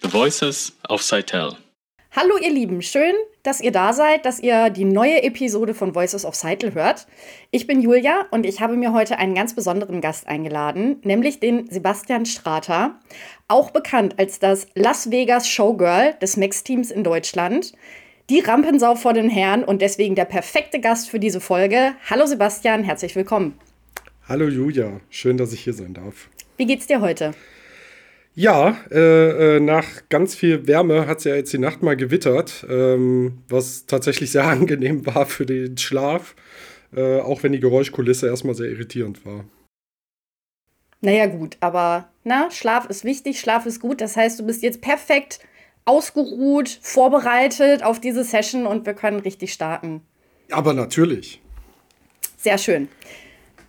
[0.00, 1.56] The Voices of Seitel.
[2.10, 6.24] Hallo ihr Lieben, schön, dass ihr da seid, dass ihr die neue Episode von Voices
[6.24, 7.06] of Seitel hört.
[7.50, 11.68] Ich bin Julia und ich habe mir heute einen ganz besonderen Gast eingeladen, nämlich den
[11.68, 13.00] Sebastian Strater,
[13.48, 17.72] auch bekannt als das Las Vegas Showgirl des Max-Teams in Deutschland.
[18.30, 21.94] Die Rampensau vor den Herren und deswegen der perfekte Gast für diese Folge.
[22.08, 23.58] Hallo Sebastian, herzlich willkommen.
[24.28, 26.28] Hallo Julia, schön, dass ich hier sein darf.
[26.56, 27.34] Wie geht's dir heute?
[28.34, 32.66] Ja, äh, äh, nach ganz viel Wärme hat es ja jetzt die Nacht mal gewittert,
[32.68, 36.34] ähm, was tatsächlich sehr angenehm war für den Schlaf,
[36.94, 39.44] äh, auch wenn die Geräuschkulisse erstmal sehr irritierend war.
[41.02, 44.00] Naja, gut, aber na, Schlaf ist wichtig, Schlaf ist gut.
[44.00, 45.40] Das heißt, du bist jetzt perfekt
[45.84, 50.02] ausgeruht, vorbereitet auf diese Session und wir können richtig starten.
[50.50, 51.40] Aber natürlich.
[52.36, 52.88] Sehr schön.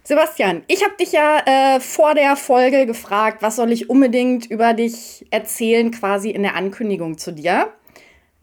[0.06, 4.74] Sebastian, ich habe dich ja äh, vor der Folge gefragt, was soll ich unbedingt über
[4.74, 7.72] dich erzählen, quasi in der Ankündigung zu dir.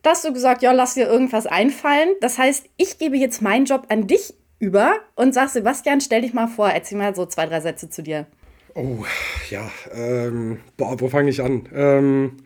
[0.02, 2.08] Da hast du gesagt, ja, lass dir irgendwas einfallen.
[2.22, 6.32] Das heißt, ich gebe jetzt meinen Job an dich über und sag, Sebastian, stell dich
[6.32, 8.26] mal vor, erzähl mal so zwei, drei Sätze zu dir.
[8.74, 9.04] Oh,
[9.50, 11.68] ja, ähm, boah, wo fange ich an?
[11.74, 12.36] Ähm,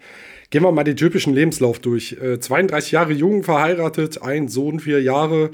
[0.55, 2.17] Gehen wir mal den typischen Lebenslauf durch.
[2.23, 5.51] Äh, 32 Jahre jung, verheiratet, ein Sohn, vier Jahre,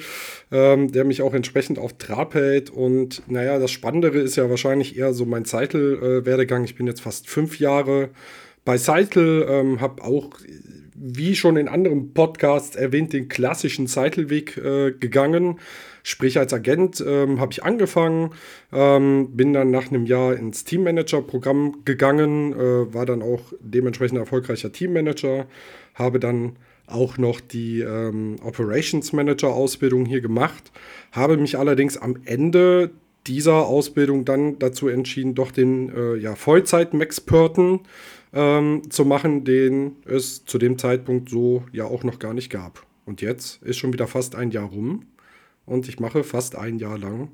[0.53, 2.69] ähm, der mich auch entsprechend auf Trab hält.
[2.69, 6.65] Und naja, das Spannendere ist ja wahrscheinlich eher so mein Zeitel-Werdegang.
[6.65, 8.11] ich bin jetzt fast fünf Jahre
[8.67, 10.37] bei Seitel, ähm, habe auch,
[10.95, 15.61] wie schon in anderen Podcasts erwähnt, den klassischen Seitel-Weg äh, gegangen.
[16.03, 18.31] Sprich, als Agent ähm, habe ich angefangen,
[18.73, 24.73] ähm, bin dann nach einem Jahr ins Teammanager-Programm gegangen, äh, war dann auch dementsprechend erfolgreicher
[24.73, 25.47] Teammanager,
[25.95, 30.73] habe dann auch noch die ähm, Operations Manager Ausbildung hier gemacht,
[31.13, 32.91] habe mich allerdings am Ende
[33.27, 37.81] dieser Ausbildung dann dazu entschieden, doch den äh, ja, Vollzeit-Maxperten
[38.33, 42.87] ähm, zu machen, den es zu dem Zeitpunkt so ja auch noch gar nicht gab.
[43.05, 45.05] Und jetzt ist schon wieder fast ein Jahr rum
[45.71, 47.31] und ich mache fast ein Jahr lang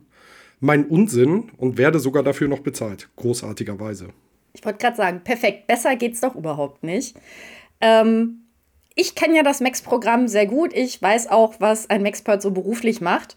[0.61, 3.09] meinen Unsinn und werde sogar dafür noch bezahlt.
[3.17, 4.09] Großartigerweise.
[4.55, 7.17] Ich wollte gerade sagen, perfekt, besser geht's doch überhaupt nicht.
[7.81, 8.47] Ähm,
[8.95, 10.73] ich kenne ja das Max-Programm sehr gut.
[10.73, 13.37] Ich weiß auch, was ein Maxpert so beruflich macht.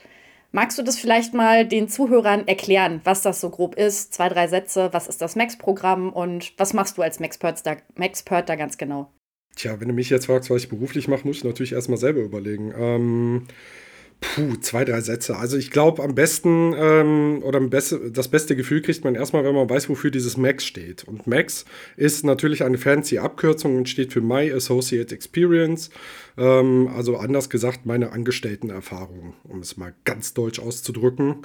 [0.52, 4.14] Magst du das vielleicht mal den Zuhörern erklären, was das so grob ist?
[4.14, 4.90] Zwei, drei Sätze.
[4.94, 9.12] Was ist das Max-Programm und was machst du als Maxpert da, Maxpert da ganz genau?
[9.56, 12.22] Tja, wenn du mich jetzt fragst, was ich beruflich mache, muss ich natürlich erstmal selber
[12.22, 12.74] überlegen.
[12.78, 13.48] Ähm,
[14.22, 15.38] Puh, zwei, drei Sätze.
[15.38, 19.46] Also ich glaube, am besten ähm, oder am beste, das beste Gefühl kriegt man erstmal,
[19.46, 21.06] wenn man weiß, wofür dieses Max steht.
[21.06, 21.64] Und Max
[21.96, 25.90] ist natürlich eine fancy Abkürzung und steht für My Associate Experience.
[26.38, 31.38] Ähm, also anders gesagt, meine Angestelltenerfahrung, um es mal ganz deutsch auszudrücken.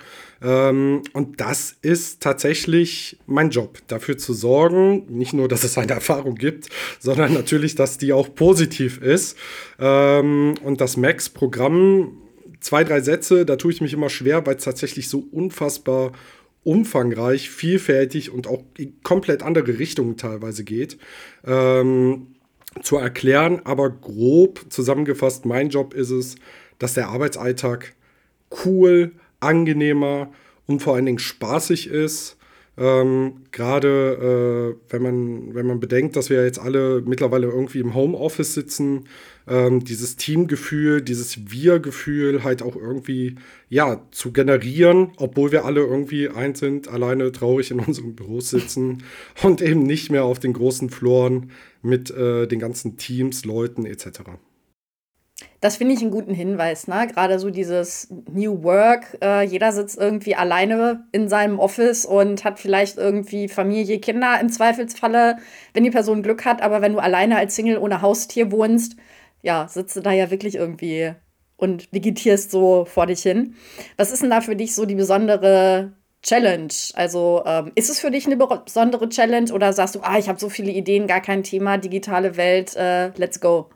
[0.43, 5.93] Ähm, und das ist tatsächlich mein Job, dafür zu sorgen, nicht nur, dass es eine
[5.93, 9.39] Erfahrung gibt, sondern natürlich, dass die auch positiv ist.
[9.79, 12.19] Ähm, und das Max-Programm
[12.65, 16.13] zwei, drei Sätze, da tue ich mich immer schwer, weil es tatsächlich so unfassbar
[16.65, 20.97] umfangreich, vielfältig und auch in komplett andere Richtungen teilweise geht.
[21.47, 22.29] Ähm,
[22.83, 26.37] zu erklären, aber grob zusammengefasst, mein Job ist es,
[26.79, 27.95] dass der Arbeitsalltag
[28.65, 30.33] cool, angenehmer
[30.67, 32.37] und vor allen Dingen spaßig ist.
[32.77, 37.95] Ähm, Gerade äh, wenn, man, wenn man bedenkt, dass wir jetzt alle mittlerweile irgendwie im
[37.95, 39.05] Homeoffice sitzen,
[39.47, 43.37] ähm, dieses Teamgefühl, dieses Wir-Gefühl halt auch irgendwie
[43.69, 49.05] ja zu generieren, obwohl wir alle irgendwie eins sind, alleine traurig in unserem Büro sitzen
[49.43, 51.51] und eben nicht mehr auf den großen Floren
[51.83, 54.23] mit äh, den ganzen Teams, Leuten etc.
[55.61, 57.09] Das finde ich einen guten Hinweis, ne?
[57.09, 59.19] Gerade so dieses New Work.
[59.21, 64.49] Äh, jeder sitzt irgendwie alleine in seinem Office und hat vielleicht irgendwie Familie, Kinder im
[64.49, 65.39] Zweifelsfalle,
[65.73, 66.63] wenn die Person Glück hat.
[66.63, 68.97] Aber wenn du alleine als Single ohne Haustier wohnst,
[69.43, 71.15] ja, sitzt du da ja wirklich irgendwie
[71.57, 73.55] und vegetierst so vor dich hin.
[73.97, 76.73] Was ist denn da für dich so die besondere Challenge?
[76.95, 80.39] Also ähm, ist es für dich eine besondere Challenge oder sagst du, ah, ich habe
[80.39, 83.71] so viele Ideen, gar kein Thema, digitale Welt, äh, let's go?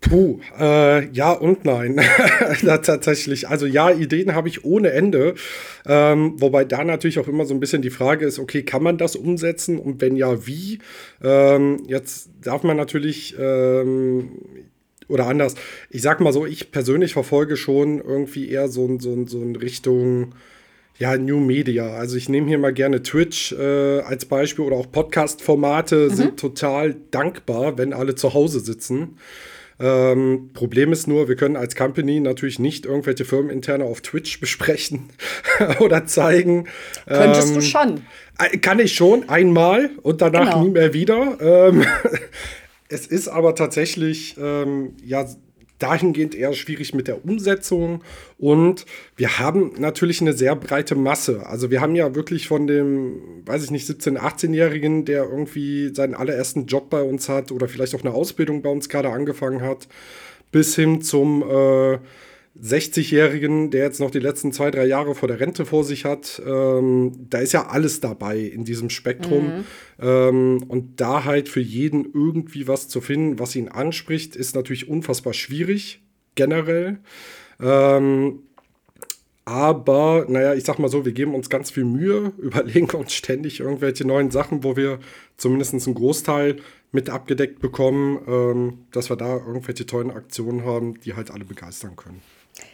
[0.00, 2.00] Puh, äh, ja und nein.
[2.60, 3.48] tatsächlich.
[3.48, 5.34] Also ja, Ideen habe ich ohne Ende.
[5.86, 8.96] Ähm, wobei da natürlich auch immer so ein bisschen die Frage ist, okay, kann man
[8.96, 10.78] das umsetzen und wenn ja, wie?
[11.22, 14.30] Ähm, jetzt darf man natürlich, ähm,
[15.08, 15.54] oder anders,
[15.90, 20.34] ich sag mal so, ich persönlich verfolge schon irgendwie eher so, so, so in Richtung
[20.98, 21.90] Ja, New Media.
[21.90, 26.14] Also ich nehme hier mal gerne Twitch äh, als Beispiel oder auch Podcast-Formate mhm.
[26.14, 29.18] sind total dankbar, wenn alle zu Hause sitzen.
[29.80, 35.08] Ähm, Problem ist nur, wir können als Company natürlich nicht irgendwelche Firmeninterne auf Twitch besprechen
[35.80, 36.66] oder zeigen.
[37.06, 38.02] Könntest ähm, du schon.
[38.38, 40.64] Äh, kann ich schon, einmal und danach genau.
[40.64, 41.38] nie mehr wieder.
[41.40, 41.84] Ähm,
[42.88, 45.26] es ist aber tatsächlich, ähm, ja,
[45.80, 48.02] dahingehend eher schwierig mit der Umsetzung.
[48.38, 48.86] Und
[49.16, 51.46] wir haben natürlich eine sehr breite Masse.
[51.46, 56.14] Also wir haben ja wirklich von dem, weiß ich nicht, 17-, 18-Jährigen, der irgendwie seinen
[56.14, 59.88] allerersten Job bei uns hat oder vielleicht auch eine Ausbildung bei uns gerade angefangen hat,
[60.52, 61.98] bis hin zum äh,
[62.58, 66.42] 60-Jährigen, der jetzt noch die letzten zwei, drei Jahre vor der Rente vor sich hat,
[66.44, 69.44] ähm, da ist ja alles dabei in diesem Spektrum.
[69.44, 69.64] Mhm.
[70.00, 74.88] Ähm, und da halt für jeden irgendwie was zu finden, was ihn anspricht, ist natürlich
[74.88, 76.02] unfassbar schwierig,
[76.34, 76.98] generell.
[77.60, 78.40] Ähm,
[79.44, 83.60] aber, naja, ich sag mal so, wir geben uns ganz viel Mühe, überlegen uns ständig
[83.60, 84.98] irgendwelche neuen Sachen, wo wir
[85.36, 86.56] zumindest einen Großteil
[86.92, 91.94] mit abgedeckt bekommen, ähm, dass wir da irgendwelche tollen Aktionen haben, die halt alle begeistern
[91.94, 92.20] können.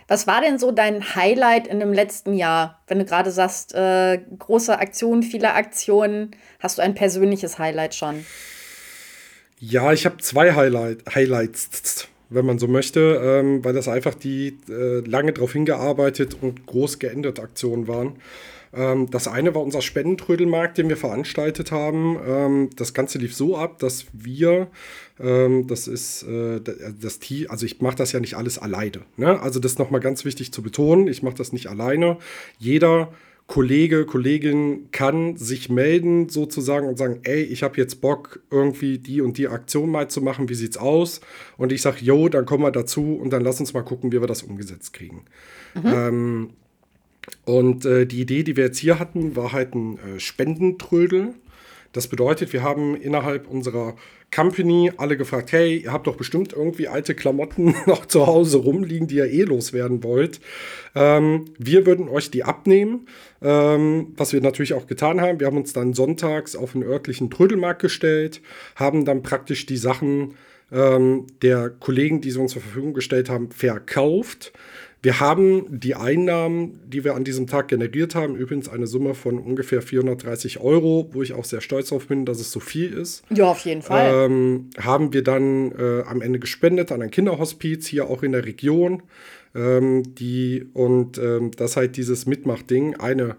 [0.08, 2.80] Was war denn so dein Highlight in dem letzten Jahr?
[2.86, 6.30] Wenn du gerade sagst, äh, große Aktionen, viele Aktionen,
[6.60, 8.24] hast du ein persönliches Highlight schon?
[9.58, 14.58] Ja, ich habe zwei Highlight Highlights, wenn man so möchte, ähm, weil das einfach die
[14.68, 18.18] äh, lange darauf hingearbeitet und groß geänderte Aktionen waren.
[18.76, 22.18] Ähm, das eine war unser Spendentrödelmarkt, den wir veranstaltet haben.
[22.26, 24.68] Ähm, das Ganze lief so ab, dass wir,
[25.18, 26.60] ähm, das ist äh,
[27.00, 29.02] das Team, also ich mache das ja nicht alles alleine.
[29.16, 29.40] Ne?
[29.40, 31.08] Also das ist nochmal ganz wichtig zu betonen.
[31.08, 32.18] Ich mache das nicht alleine.
[32.58, 33.12] Jeder
[33.46, 39.20] Kollege, Kollegin kann sich melden sozusagen und sagen, ey, ich habe jetzt Bock, irgendwie die
[39.20, 41.20] und die Aktion mal zu machen, wie sieht's aus?
[41.56, 44.20] Und ich sage, jo, dann kommen wir dazu und dann lass uns mal gucken, wie
[44.20, 45.22] wir das umgesetzt kriegen.
[45.74, 45.86] Mhm.
[45.86, 46.50] Ähm,
[47.44, 51.34] und äh, die Idee, die wir jetzt hier hatten, war halt ein äh, Spendentrödel.
[51.92, 53.96] Das bedeutet, wir haben innerhalb unserer
[54.34, 59.06] Company alle gefragt, hey, ihr habt doch bestimmt irgendwie alte Klamotten noch zu Hause rumliegen,
[59.06, 60.40] die ihr eh loswerden wollt.
[60.94, 63.06] Ähm, wir würden euch die abnehmen,
[63.40, 65.40] ähm, was wir natürlich auch getan haben.
[65.40, 68.42] Wir haben uns dann sonntags auf einen örtlichen Trödelmarkt gestellt,
[68.74, 70.34] haben dann praktisch die Sachen
[70.72, 74.52] ähm, der Kollegen, die sie uns zur Verfügung gestellt haben, verkauft.
[75.06, 79.38] Wir haben die Einnahmen, die wir an diesem Tag generiert haben, übrigens eine Summe von
[79.38, 83.22] ungefähr 430 Euro, wo ich auch sehr stolz auf bin, dass es so viel ist.
[83.30, 84.24] Ja, auf jeden Fall.
[84.24, 88.46] Ähm, haben wir dann äh, am Ende gespendet an ein Kinderhospiz hier auch in der
[88.46, 89.04] Region.
[89.54, 92.96] Ähm, die, und ähm, das halt dieses Mitmachding.
[92.96, 93.36] Eine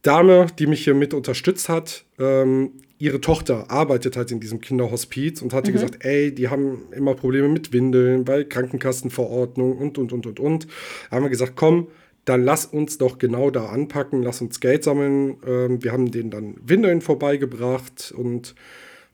[0.00, 5.42] Dame, die mich hier mit unterstützt hat, ähm, ihre Tochter arbeitet halt in diesem Kinderhospiz
[5.42, 5.74] und hatte mhm.
[5.74, 10.66] gesagt, ey, die haben immer Probleme mit Windeln, bei Krankenkassenverordnung und, und, und, und, und.
[11.10, 11.88] Da haben wir gesagt, komm,
[12.24, 15.36] dann lass uns doch genau da anpacken, lass uns Geld sammeln.
[15.46, 18.54] Ähm, wir haben denen dann Windeln vorbeigebracht und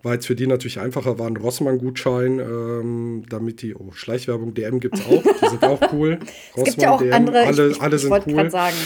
[0.03, 4.81] weil es für die natürlich einfacher war, ein Rossmann-Gutschein, ähm, damit die, oh, Schleichwerbung, DM
[4.81, 6.19] gibt es auch, die sind auch cool.
[6.56, 8.50] es gibt ja auch DM, andere, alle, ich, alle ich, ich sind cool.
[8.50, 8.76] Sagen.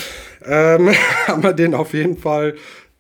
[0.45, 0.91] Ähm,
[1.27, 2.55] haben wir den auf jeden Fall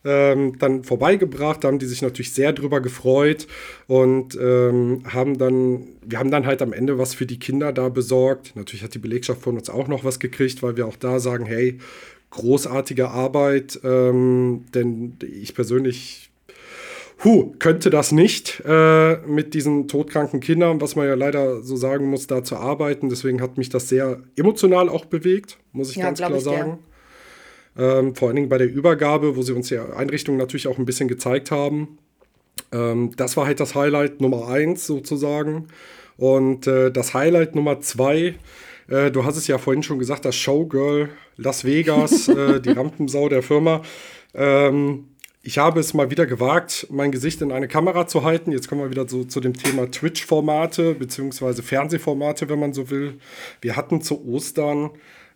[0.04, 3.46] ähm, dann vorbeigebracht, da haben die sich natürlich sehr drüber gefreut
[3.86, 7.88] und ähm, haben dann, wir haben dann halt am Ende was für die Kinder da
[7.88, 8.54] besorgt.
[8.54, 11.46] Natürlich hat die Belegschaft von uns auch noch was gekriegt, weil wir auch da sagen,
[11.46, 11.78] hey,
[12.30, 16.30] großartige Arbeit, ähm, denn ich persönlich
[17.22, 22.10] Huh, könnte das nicht äh, mit diesen todkranken Kindern, was man ja leider so sagen
[22.10, 23.08] muss, da zu arbeiten.
[23.08, 26.70] Deswegen hat mich das sehr emotional auch bewegt, muss ich ja, ganz klar sagen.
[26.70, 26.78] Gern.
[27.76, 30.84] Ähm, vor allen Dingen bei der Übergabe, wo sie uns die Einrichtung natürlich auch ein
[30.84, 31.98] bisschen gezeigt haben.
[32.72, 35.68] Ähm, das war halt das Highlight Nummer eins sozusagen.
[36.16, 38.36] Und äh, das Highlight Nummer zwei,
[38.88, 43.28] äh, du hast es ja vorhin schon gesagt, das Showgirl Las Vegas, äh, die Rampensau
[43.28, 43.82] der Firma.
[44.34, 45.08] Ähm,
[45.46, 48.50] ich habe es mal wieder gewagt, mein Gesicht in eine Kamera zu halten.
[48.50, 53.18] Jetzt kommen wir wieder so zu dem Thema Twitch-Formate beziehungsweise Fernsehformate, wenn man so will.
[53.60, 54.90] Wir hatten zu Ostern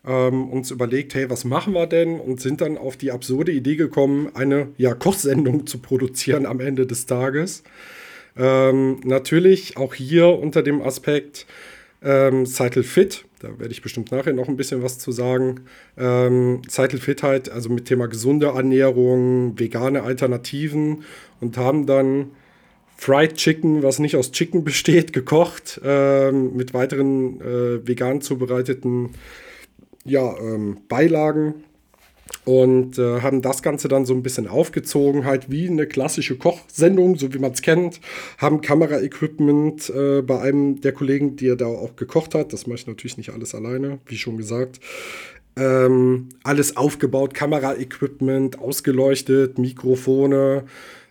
[0.07, 2.21] ähm, uns überlegt, hey, was machen wir denn?
[2.21, 6.87] Und sind dann auf die absurde Idee gekommen, eine ja, Kochsendung zu produzieren am Ende
[6.87, 7.63] des Tages.
[8.37, 11.47] Ähm, natürlich auch hier unter dem Aspekt
[12.03, 15.61] ähm, Cycle Fit, da werde ich bestimmt nachher noch ein bisschen was zu sagen.
[15.97, 21.05] Ähm, Cycle Fit halt, also mit Thema gesunde Ernährung, vegane Alternativen
[21.41, 22.31] und haben dann
[22.97, 29.11] Fried Chicken, was nicht aus Chicken besteht, gekocht, ähm, mit weiteren äh, vegan zubereiteten
[30.09, 31.55] ja, ähm, Beilagen
[32.45, 37.17] und äh, haben das Ganze dann so ein bisschen aufgezogen, halt wie eine klassische Kochsendung,
[37.17, 38.01] so wie man es kennt,
[38.39, 42.79] haben Kameraequipment äh, bei einem der Kollegen, die er da auch gekocht hat, das mache
[42.81, 44.81] ich natürlich nicht alles alleine, wie schon gesagt,
[45.61, 50.63] Ähm, alles aufgebaut, Kameraequipment, ausgeleuchtet, Mikrofone,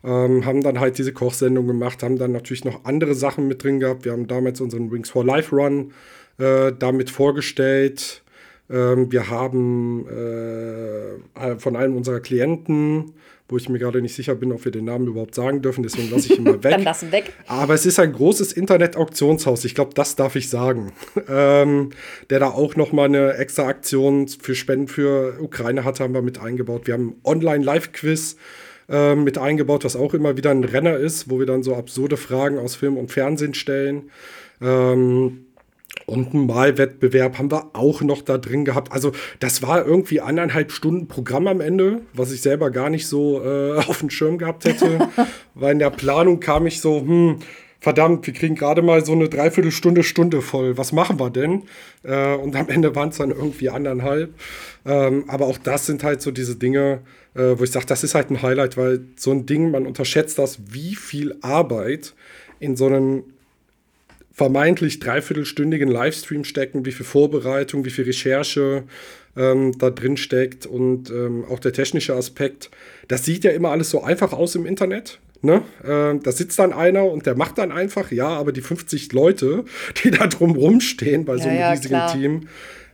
[0.06, 3.82] ähm, haben dann halt diese Kochsendung gemacht, haben dann natürlich noch andere Sachen mit drin
[3.82, 4.06] gehabt.
[4.06, 5.92] Wir haben damals unseren Wings for Life Run
[6.38, 8.24] äh, damit vorgestellt.
[8.69, 13.13] Ähm, wir haben äh, von einem unserer Klienten,
[13.50, 16.12] wo ich mir gerade nicht sicher bin, ob wir den Namen überhaupt sagen dürfen, deswegen
[16.12, 16.71] lasse ich ihn mal weg.
[16.71, 17.31] Dann lassen weg.
[17.47, 20.91] Aber es ist ein großes Internet-Auktionshaus, ich glaube, das darf ich sagen,
[21.29, 21.91] ähm,
[22.29, 26.21] der da auch noch mal eine extra Aktion für Spenden für Ukraine hatte, haben wir
[26.21, 26.88] mit eingebaut.
[26.88, 28.36] Wir haben Online-Live-Quiz
[28.89, 32.17] äh, mit eingebaut, was auch immer wieder ein Renner ist, wo wir dann so absurde
[32.17, 34.09] Fragen aus Film und Fernsehen stellen.
[34.62, 35.47] Ähm,
[36.06, 38.92] und einen Malwettbewerb haben wir auch noch da drin gehabt.
[38.92, 43.44] Also das war irgendwie anderthalb Stunden Programm am Ende, was ich selber gar nicht so
[43.44, 45.10] äh, auf dem Schirm gehabt hätte.
[45.56, 47.39] Weil in der Planung kam ich so, hm,
[47.80, 50.77] verdammt, wir kriegen gerade mal so eine Dreiviertelstunde, Stunde voll.
[50.77, 51.63] Was machen wir denn?
[52.04, 54.34] Äh, und am Ende waren es dann irgendwie anderthalb.
[54.86, 57.01] Ähm, aber auch das sind halt so diese Dinge,
[57.36, 60.39] äh, wo ich sage, das ist halt ein Highlight, weil so ein Ding, man unterschätzt
[60.39, 62.13] das, wie viel Arbeit
[62.60, 63.24] in so einen
[64.38, 68.84] vermeintlich dreiviertelstündigen Livestream stecken, wie viel Vorbereitung, wie viel Recherche
[69.36, 72.70] ähm, da drin steckt und ähm, auch der technische Aspekt.
[73.08, 75.20] Das sieht ja immer alles so einfach aus im Internet.
[75.41, 75.63] Ne?
[75.84, 79.65] Äh, da sitzt dann einer und der macht dann einfach, ja, aber die 50 Leute,
[80.03, 82.13] die da drum rumstehen bei so einem ja, riesigen klar.
[82.13, 82.48] Team,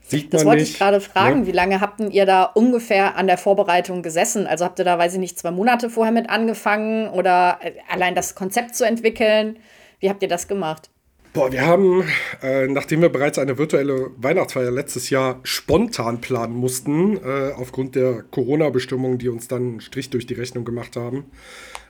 [0.05, 1.41] Sieht das wollte nicht, ich gerade fragen.
[1.41, 1.47] Ne?
[1.47, 4.47] Wie lange habt ihr da ungefähr an der Vorbereitung gesessen?
[4.47, 8.15] Also habt ihr da, weiß ich nicht, zwei Monate vorher mit angefangen oder äh, allein
[8.15, 9.57] das Konzept zu entwickeln?
[9.99, 10.89] Wie habt ihr das gemacht?
[11.33, 12.03] Boah, wir haben,
[12.43, 18.21] äh, nachdem wir bereits eine virtuelle Weihnachtsfeier letztes Jahr spontan planen mussten, äh, aufgrund der
[18.21, 21.25] Corona-Bestimmungen, die uns dann einen Strich durch die Rechnung gemacht haben,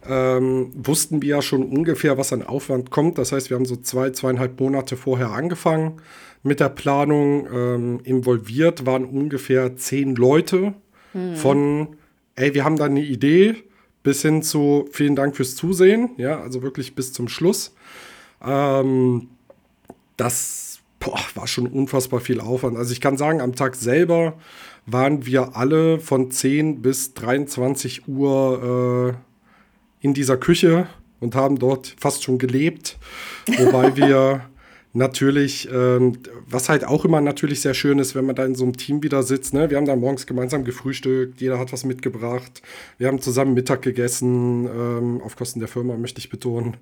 [0.08, 3.18] ähm, wussten wir ja schon ungefähr, was an Aufwand kommt.
[3.18, 6.02] Das heißt, wir haben so zwei, zweieinhalb Monate vorher angefangen
[6.42, 7.46] mit der Planung.
[7.54, 10.74] Ähm, involviert waren ungefähr zehn Leute
[11.12, 11.36] hm.
[11.36, 11.98] von,
[12.36, 13.56] ey, wir haben da eine Idee,
[14.04, 16.12] bis hin zu vielen Dank fürs Zusehen.
[16.16, 17.76] Ja, also wirklich bis zum Schluss.
[18.46, 19.30] Ähm,
[20.18, 22.78] das boah, war schon unfassbar viel Aufwand.
[22.78, 24.34] Also ich kann sagen, am Tag selber
[24.86, 29.16] waren wir alle von 10 bis 23 Uhr
[30.02, 30.88] äh, in dieser Küche
[31.20, 32.98] und haben dort fast schon gelebt,
[33.58, 34.46] wobei wir
[34.94, 38.64] natürlich, ähm, was halt auch immer natürlich sehr schön ist, wenn man da in so
[38.64, 39.54] einem Team wieder sitzt.
[39.54, 39.70] Ne?
[39.72, 42.62] Wir haben da morgens gemeinsam gefrühstückt, jeder hat was mitgebracht.
[43.00, 46.78] Wir haben zusammen Mittag gegessen, ähm, auf Kosten der Firma, möchte ich betonen.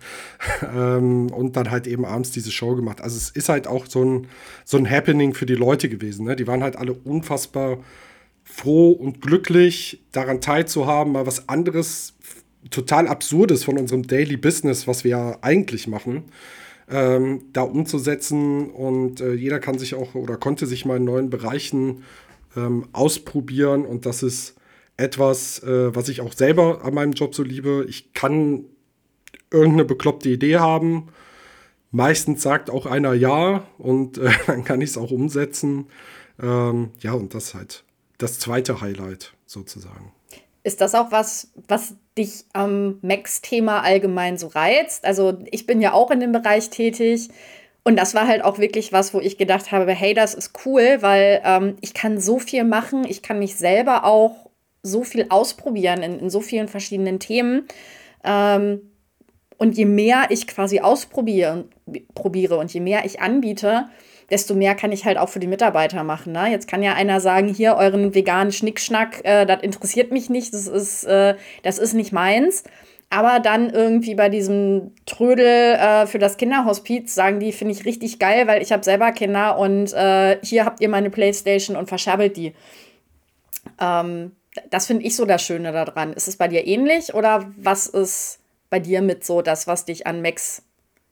[0.75, 3.00] ähm, und dann halt eben abends diese Show gemacht.
[3.00, 4.27] Also es ist halt auch so ein,
[4.65, 6.25] so ein Happening für die Leute gewesen.
[6.25, 6.36] Ne?
[6.36, 7.77] Die waren halt alle unfassbar
[8.44, 12.13] froh und glücklich, daran teilzuhaben, mal was anderes,
[12.70, 16.25] total Absurdes von unserem Daily Business, was wir ja eigentlich machen
[16.91, 18.69] ähm, da umzusetzen.
[18.69, 22.03] Und äh, jeder kann sich auch oder konnte sich mal in neuen Bereichen
[22.55, 23.86] ähm, ausprobieren.
[23.86, 24.55] Und das ist
[24.98, 27.86] etwas, äh, was ich auch selber an meinem Job so liebe.
[27.88, 28.65] Ich kann
[29.50, 31.07] irgendeine bekloppte Idee haben.
[31.91, 35.88] Meistens sagt auch einer ja und äh, dann kann ich es auch umsetzen.
[36.41, 37.83] Ähm, ja, und das ist halt
[38.17, 40.12] das zweite Highlight sozusagen.
[40.63, 45.06] Ist das auch was, was dich am Max-Thema allgemein so reizt?
[45.06, 47.30] Also ich bin ja auch in dem Bereich tätig.
[47.84, 50.98] Und das war halt auch wirklich was, wo ich gedacht habe, hey, das ist cool,
[51.01, 54.51] weil ähm, ich kann so viel machen, ich kann mich selber auch
[54.84, 57.68] so viel ausprobieren in, in so vielen verschiedenen Themen.
[58.24, 58.82] Ähm,
[59.58, 61.65] und je mehr ich quasi ausprobiere
[62.15, 63.89] probiere und je mehr ich anbiete,
[64.32, 66.32] desto mehr kann ich halt auch für die Mitarbeiter machen.
[66.32, 66.50] Ne?
[66.50, 70.68] Jetzt kann ja einer sagen, hier euren veganen Schnickschnack, äh, das interessiert mich nicht, das
[70.68, 72.64] ist, äh, das ist nicht meins.
[73.10, 78.20] Aber dann irgendwie bei diesem Trödel äh, für das Kinderhospiz sagen die, finde ich richtig
[78.20, 82.38] geil, weil ich habe selber Kinder und äh, hier habt ihr meine Playstation und verscherbelt
[82.38, 82.54] die.
[83.82, 84.32] Ähm,
[84.70, 86.14] das finde ich so das Schöne daran.
[86.14, 90.08] Ist es bei dir ähnlich oder was ist bei dir mit so das, was dich
[90.08, 90.64] an Max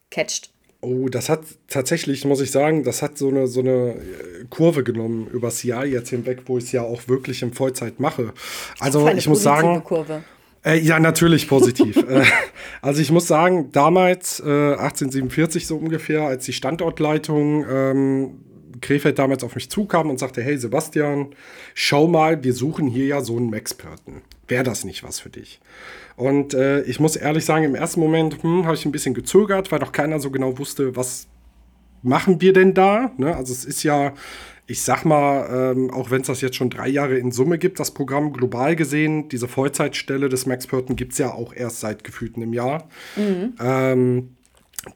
[0.09, 0.51] catcht?
[0.81, 4.83] Oh, das hat tatsächlich, muss ich sagen, das hat so eine, so eine äh, Kurve
[4.83, 8.33] genommen übers Jahr jetzt hinweg, wo ich es ja auch wirklich in Vollzeit mache.
[8.79, 9.83] Also ich muss sagen.
[9.83, 10.23] Kurve.
[10.63, 11.97] Äh, ja, natürlich positiv.
[12.09, 12.23] äh,
[12.81, 18.39] also ich muss sagen, damals, äh, 1847 so ungefähr, als die Standortleitung ähm,
[18.81, 21.35] Krefeld damals auf mich zukam und sagte, hey Sebastian,
[21.73, 24.21] schau mal, wir suchen hier ja so einen Experten.
[24.47, 25.59] Wäre das nicht was für dich?
[26.19, 29.71] Und äh, ich muss ehrlich sagen, im ersten Moment hm, habe ich ein bisschen gezögert,
[29.71, 31.29] weil doch keiner so genau wusste, was
[32.03, 33.13] machen wir denn da?
[33.15, 33.33] Ne?
[33.33, 34.11] Also es ist ja,
[34.67, 37.79] ich sag mal, ähm, auch wenn es das jetzt schon drei Jahre in Summe gibt,
[37.79, 42.35] das Programm global gesehen, diese Vollzeitstelle des Maxperten gibt es ja auch erst seit gefühlt
[42.35, 42.89] einem Jahr.
[43.15, 43.53] Mhm.
[43.61, 44.35] Ähm,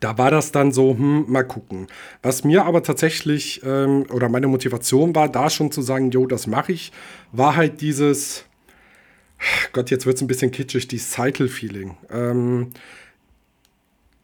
[0.01, 1.87] da war das dann so, hm, mal gucken.
[2.21, 6.47] Was mir aber tatsächlich, ähm, oder meine Motivation war, da schon zu sagen, jo, das
[6.47, 6.91] mache ich,
[7.31, 8.43] war halt dieses,
[9.73, 11.97] Gott, jetzt wird es ein bisschen kitschig, dieses Cycle-Feeling.
[12.11, 12.71] Ähm,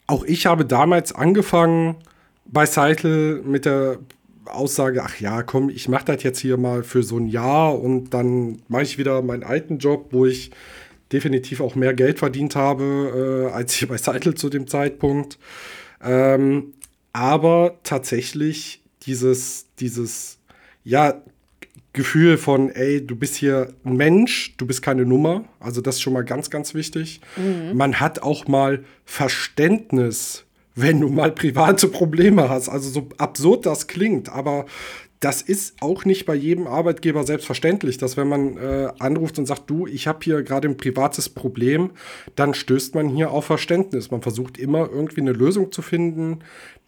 [0.08, 1.96] auch ich habe damals angefangen
[2.46, 4.00] bei Cycle mit der
[4.46, 8.14] Aussage, ach ja, komm, ich mache das jetzt hier mal für so ein Jahr und
[8.14, 10.52] dann mache ich wieder meinen alten Job, wo ich
[11.12, 15.38] definitiv auch mehr Geld verdient habe äh, als hier bei Seidel zu dem Zeitpunkt.
[16.04, 16.74] Ähm,
[17.14, 20.40] aber tatsächlich dieses, dieses,
[20.84, 21.22] ja,
[21.94, 25.46] Gefühl von, ey, du bist hier ein Mensch, du bist keine Nummer.
[25.60, 27.20] Also das ist schon mal ganz, ganz wichtig.
[27.36, 27.76] Mhm.
[27.76, 32.70] Man hat auch mal Verständnis, wenn du mal private Probleme hast.
[32.70, 34.66] Also so absurd das klingt, aber
[35.20, 39.70] das ist auch nicht bei jedem Arbeitgeber selbstverständlich, dass wenn man äh, anruft und sagt,
[39.70, 41.92] du, ich habe hier gerade ein privates Problem,
[42.36, 44.12] dann stößt man hier auf Verständnis.
[44.12, 46.40] Man versucht immer irgendwie eine Lösung zu finden,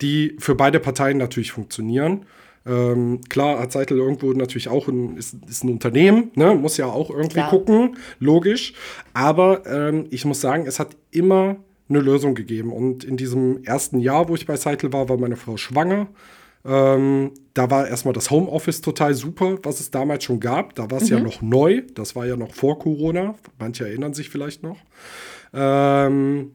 [0.02, 2.26] die für beide Parteien natürlich funktionieren.
[2.66, 6.54] Ähm, klar hat Seitel irgendwo natürlich auch ein, ist, ist ein Unternehmen, ne?
[6.54, 7.50] muss ja auch irgendwie klar.
[7.50, 8.74] gucken, logisch.
[9.14, 11.58] Aber ähm, ich muss sagen, es hat immer
[11.90, 12.72] eine Lösung gegeben.
[12.72, 16.08] Und in diesem ersten Jahr, wo ich bei Seitel war, war meine Frau schwanger.
[16.64, 20.76] Ähm, da war erstmal das Homeoffice total super, was es damals schon gab.
[20.76, 21.18] Da war es mhm.
[21.18, 21.82] ja noch neu.
[21.96, 23.36] Das war ja noch vor Corona.
[23.60, 24.78] Manche erinnern sich vielleicht noch.
[25.54, 26.52] Ähm,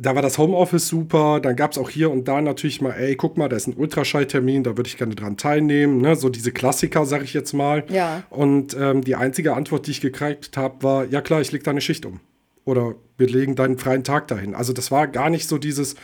[0.00, 1.40] da war das Homeoffice super.
[1.40, 3.74] Dann gab es auch hier und da natürlich mal, ey, guck mal, da ist ein
[3.74, 6.00] Ultraschalltermin, da würde ich gerne dran teilnehmen.
[6.00, 6.16] Ne?
[6.16, 7.84] So diese Klassiker, sag ich jetzt mal.
[7.90, 8.22] Ja.
[8.30, 11.82] Und ähm, die einzige Antwort, die ich gekriegt habe, war, ja klar, ich lege deine
[11.82, 12.20] Schicht um.
[12.64, 14.54] Oder wir legen deinen freien Tag dahin.
[14.54, 15.96] Also das war gar nicht so dieses,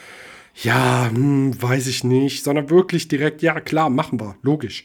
[0.62, 4.84] ja, hm, weiß ich nicht, sondern wirklich direkt, ja klar, machen wir, logisch.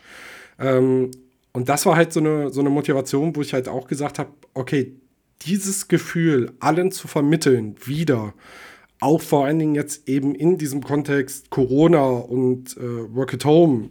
[0.57, 1.11] Ähm,
[1.51, 4.29] und das war halt so eine, so eine Motivation, wo ich halt auch gesagt habe,
[4.53, 4.93] okay,
[5.41, 8.33] dieses Gefühl allen zu vermitteln, wieder,
[9.01, 13.89] auch vor allen Dingen jetzt eben in diesem Kontext Corona und äh, Work at Home,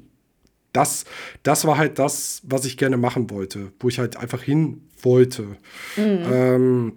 [0.73, 1.05] das,
[1.43, 5.43] das war halt das, was ich gerne machen wollte, wo ich halt einfach hin wollte.
[5.97, 6.25] Mhm.
[6.33, 6.93] Ähm,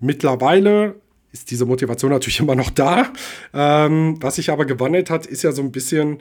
[0.00, 0.96] mittlerweile
[1.30, 3.12] ist diese Motivation natürlich immer noch da.
[3.52, 6.18] Ähm, was sich aber gewandelt hat, ist ja so ein bisschen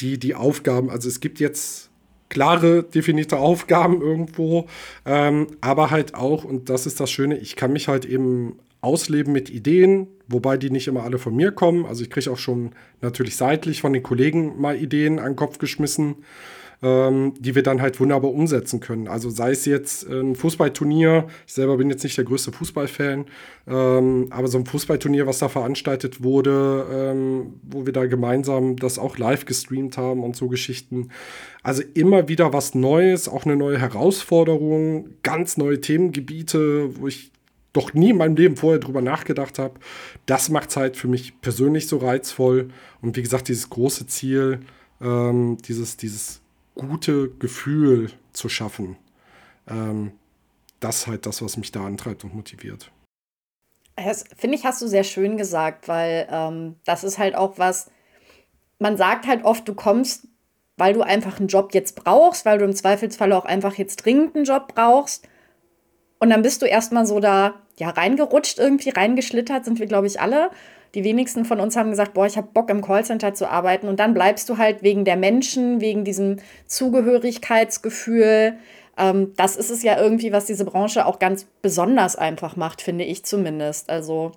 [0.00, 0.90] die, die Aufgaben.
[0.90, 1.90] Also es gibt jetzt
[2.28, 4.66] klare, definierte Aufgaben irgendwo,
[5.06, 9.32] ähm, aber halt auch, und das ist das Schöne, ich kann mich halt eben ausleben
[9.32, 11.86] mit Ideen, wobei die nicht immer alle von mir kommen.
[11.86, 15.58] Also ich kriege auch schon natürlich seitlich von den Kollegen mal Ideen an den Kopf
[15.58, 16.16] geschmissen
[16.82, 19.08] ähm, die wir dann halt wunderbar umsetzen können.
[19.08, 23.26] Also sei es jetzt ein Fußballturnier, ich selber bin jetzt nicht der größte Fußballfan,
[23.66, 28.98] ähm, aber so ein Fußballturnier, was da veranstaltet wurde, ähm, wo wir da gemeinsam das
[28.98, 31.08] auch live gestreamt haben und so Geschichten.
[31.62, 37.32] Also immer wieder was Neues, auch eine neue Herausforderung, ganz neue Themengebiete, wo ich
[37.78, 39.78] doch nie in meinem Leben vorher drüber nachgedacht habe.
[40.26, 42.70] Das macht es halt für mich persönlich so reizvoll.
[43.00, 44.60] Und wie gesagt, dieses große Ziel,
[45.00, 46.40] ähm, dieses, dieses
[46.74, 48.96] gute Gefühl zu schaffen.
[49.68, 50.12] Ähm,
[50.80, 52.90] das ist halt das, was mich da antreibt und motiviert.
[53.96, 57.90] Das finde ich, hast du sehr schön gesagt, weil ähm, das ist halt auch was,
[58.78, 60.28] man sagt halt oft, du kommst,
[60.76, 64.36] weil du einfach einen Job jetzt brauchst, weil du im Zweifelsfall auch einfach jetzt dringend
[64.36, 65.28] einen Job brauchst.
[66.20, 70.20] Und dann bist du erstmal so da, ja, reingerutscht, irgendwie reingeschlittert, sind wir, glaube ich,
[70.20, 70.50] alle.
[70.94, 73.88] Die wenigsten von uns haben gesagt, boah, ich habe Bock im Callcenter zu arbeiten.
[73.88, 78.54] Und dann bleibst du halt wegen der Menschen, wegen diesem Zugehörigkeitsgefühl.
[78.96, 83.04] Ähm, das ist es ja irgendwie, was diese Branche auch ganz besonders einfach macht, finde
[83.04, 83.90] ich zumindest.
[83.90, 84.32] Also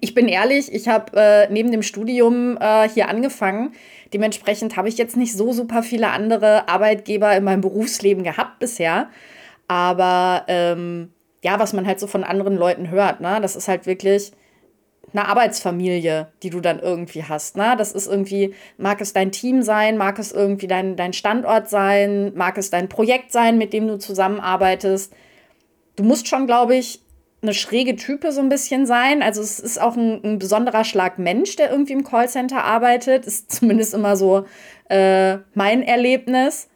[0.00, 3.72] ich bin ehrlich, ich habe äh, neben dem Studium äh, hier angefangen.
[4.12, 9.10] Dementsprechend habe ich jetzt nicht so super viele andere Arbeitgeber in meinem Berufsleben gehabt bisher.
[9.68, 11.10] Aber ähm,
[11.44, 14.32] ja, was man halt so von anderen Leuten hört, ne, das ist halt wirklich
[15.12, 17.56] eine Arbeitsfamilie, die du dann irgendwie hast.
[17.56, 17.74] Ne?
[17.78, 22.32] Das ist irgendwie, mag es dein Team sein, mag es irgendwie dein, dein Standort sein,
[22.34, 25.12] mag es dein Projekt sein, mit dem du zusammenarbeitest.
[25.96, 27.00] Du musst schon, glaube ich,
[27.42, 29.22] eine schräge Type so ein bisschen sein.
[29.22, 33.26] Also es ist auch ein, ein besonderer Schlag Mensch, der irgendwie im Callcenter arbeitet.
[33.26, 34.46] Ist zumindest immer so
[34.88, 36.68] äh, mein Erlebnis.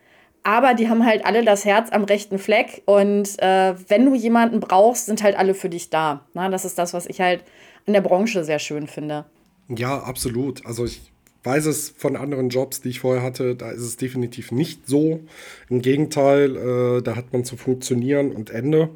[0.48, 2.80] Aber die haben halt alle das Herz am rechten Fleck.
[2.86, 6.24] Und äh, wenn du jemanden brauchst, sind halt alle für dich da.
[6.32, 7.44] Na, das ist das, was ich halt
[7.84, 9.26] in der Branche sehr schön finde.
[9.68, 10.64] Ja, absolut.
[10.64, 11.12] Also ich
[11.44, 15.20] weiß es von anderen Jobs, die ich vorher hatte, da ist es definitiv nicht so.
[15.68, 18.88] Im Gegenteil, äh, da hat man zu funktionieren und Ende.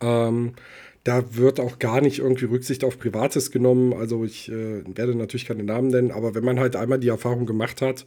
[0.00, 0.54] Ähm,
[1.04, 3.94] da wird auch gar nicht irgendwie Rücksicht auf Privates genommen.
[3.94, 7.46] Also ich äh, werde natürlich keine Namen nennen, aber wenn man halt einmal die Erfahrung
[7.46, 8.04] gemacht hat,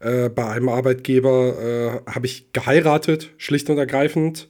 [0.00, 4.48] äh, bei einem Arbeitgeber äh, habe ich geheiratet, schlicht und ergreifend.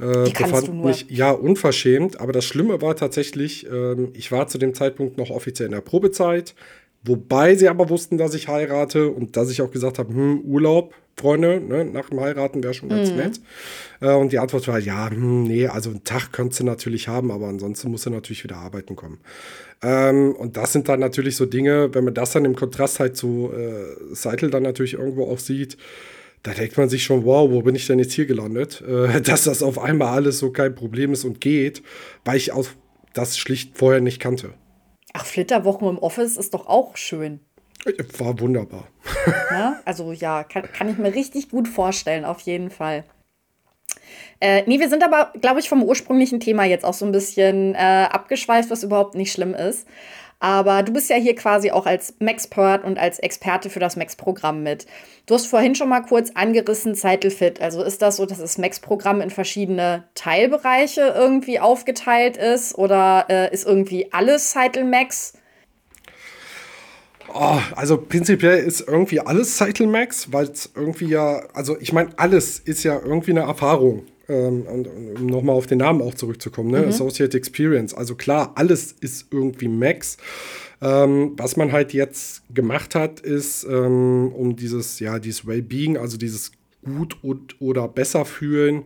[0.00, 0.86] Äh, Wie kannst du nur?
[0.86, 2.20] Mich, ja, unverschämt.
[2.20, 5.82] Aber das Schlimme war tatsächlich, ähm, ich war zu dem Zeitpunkt noch offiziell in der
[5.82, 6.54] Probezeit.
[7.02, 10.94] Wobei sie aber wussten, dass ich heirate und dass ich auch gesagt habe, hm, Urlaub,
[11.16, 13.16] Freunde, ne, nach dem Heiraten wäre schon ganz mhm.
[13.16, 13.40] nett.
[14.00, 17.30] Äh, und die Antwort war, ja, hm, nee, also einen Tag könntest du natürlich haben,
[17.30, 19.18] aber ansonsten musst du natürlich wieder arbeiten kommen.
[19.82, 23.16] Ähm, und das sind dann natürlich so Dinge, wenn man das dann im Kontrast halt
[23.16, 25.78] zu äh, Seitel dann natürlich irgendwo auch sieht,
[26.42, 28.82] da denkt man sich schon, wow, wo bin ich denn jetzt hier gelandet?
[28.86, 31.82] Äh, dass das auf einmal alles so kein Problem ist und geht,
[32.24, 32.66] weil ich auch
[33.12, 34.54] das schlicht vorher nicht kannte.
[35.12, 37.40] Ach, Flitterwochen im Office ist doch auch schön.
[38.18, 38.88] War wunderbar.
[39.50, 43.04] Na, also ja, kann, kann ich mir richtig gut vorstellen, auf jeden Fall.
[44.40, 47.74] Äh, nee, wir sind aber, glaube ich, vom ursprünglichen Thema jetzt auch so ein bisschen
[47.74, 47.78] äh,
[48.10, 49.86] abgeschweift, was überhaupt nicht schlimm ist.
[50.40, 54.62] Aber du bist ja hier quasi auch als Maxpert und als Experte für das Max-Programm
[54.62, 54.86] mit.
[55.26, 57.60] Du hast vorhin schon mal kurz angerissen Fit.
[57.60, 62.74] Also ist das so, dass das Max-Programm in verschiedene Teilbereiche irgendwie aufgeteilt ist?
[62.76, 65.34] Oder äh, ist irgendwie alles Cytle Max?
[67.32, 72.10] Oh, also prinzipiell ist irgendwie alles Cytle Max, weil es irgendwie ja, also ich meine,
[72.16, 76.70] alles ist ja irgendwie eine Erfahrung ähm, und, um nochmal auf den Namen auch zurückzukommen,
[76.70, 76.82] ne?
[76.82, 76.88] Mhm.
[76.88, 77.92] Associate Experience.
[77.94, 80.16] Also klar, alles ist irgendwie Max.
[80.80, 86.16] Ähm, was man halt jetzt gemacht hat, ist, ähm, um dieses, ja, dieses Wellbeing, also
[86.16, 88.84] dieses gut und, oder besser fühlen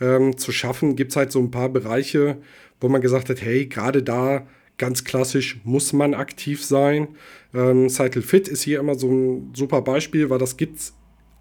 [0.00, 2.38] ähm, zu schaffen, gibt es halt so ein paar Bereiche,
[2.80, 4.46] wo man gesagt hat, hey, gerade da
[4.78, 7.08] ganz klassisch muss man aktiv sein.
[7.52, 10.94] Ähm, Cycle Fit ist hier immer so ein super Beispiel, weil das gibt es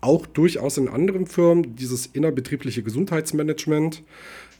[0.03, 4.03] auch durchaus in anderen Firmen, dieses innerbetriebliche Gesundheitsmanagement.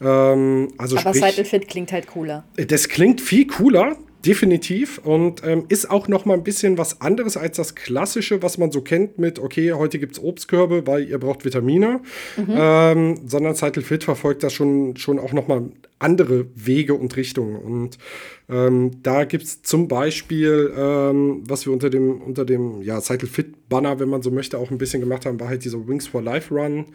[0.02, 2.46] Ähm, also Aber sprich, Fit klingt halt cooler.
[2.56, 5.00] Das klingt viel cooler, definitiv.
[5.00, 8.72] Und ähm, ist auch noch mal ein bisschen was anderes als das Klassische, was man
[8.72, 12.02] so kennt mit, okay, heute gibt es Obstkörbe, weil ihr braucht Vitamine.
[12.38, 12.56] Mhm.
[12.56, 17.56] Ähm, sondern Cycle Fit verfolgt das schon, schon auch noch mal andere Wege und Richtungen.
[17.56, 17.98] Und
[18.50, 23.30] ähm, da gibt es zum Beispiel, ähm, was wir unter dem, unter dem ja, Cycle
[23.30, 26.08] Fit Banner, wenn man so möchte, auch ein bisschen gemacht haben, war halt dieser Wings
[26.08, 26.86] for Life Run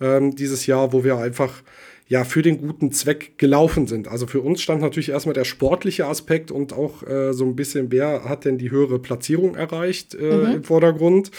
[0.00, 1.62] ähm, dieses Jahr, wo wir einfach
[2.10, 4.08] ja für den guten Zweck gelaufen sind.
[4.08, 7.92] Also für uns stand natürlich erstmal der sportliche Aspekt und auch äh, so ein bisschen,
[7.92, 10.54] wer hat denn die höhere Platzierung erreicht äh, mhm.
[10.56, 11.30] im Vordergrund.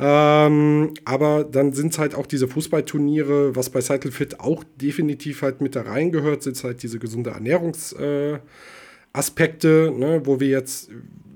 [0.00, 5.42] Ähm, aber dann sind es halt auch diese Fußballturniere, was bei Cycle Fit auch definitiv
[5.42, 8.40] halt mit da reingehört, sind halt diese gesunde Ernährungsaspekte,
[9.94, 10.88] äh, ne, wo wir jetzt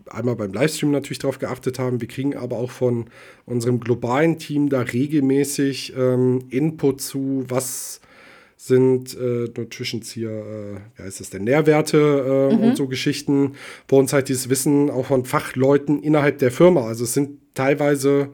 [0.06, 2.00] einmal beim Livestream natürlich darauf geachtet haben.
[2.00, 3.10] Wir kriegen aber auch von
[3.44, 8.00] unserem globalen Team da regelmäßig ähm, Input zu, was
[8.62, 12.62] sind äh, Nutritions hier, äh, wie heißt das denn, Nährwerte äh, mhm.
[12.62, 13.54] und so Geschichten,
[13.88, 18.28] wo uns halt dieses Wissen auch von Fachleuten innerhalb der Firma, also es sind teilweise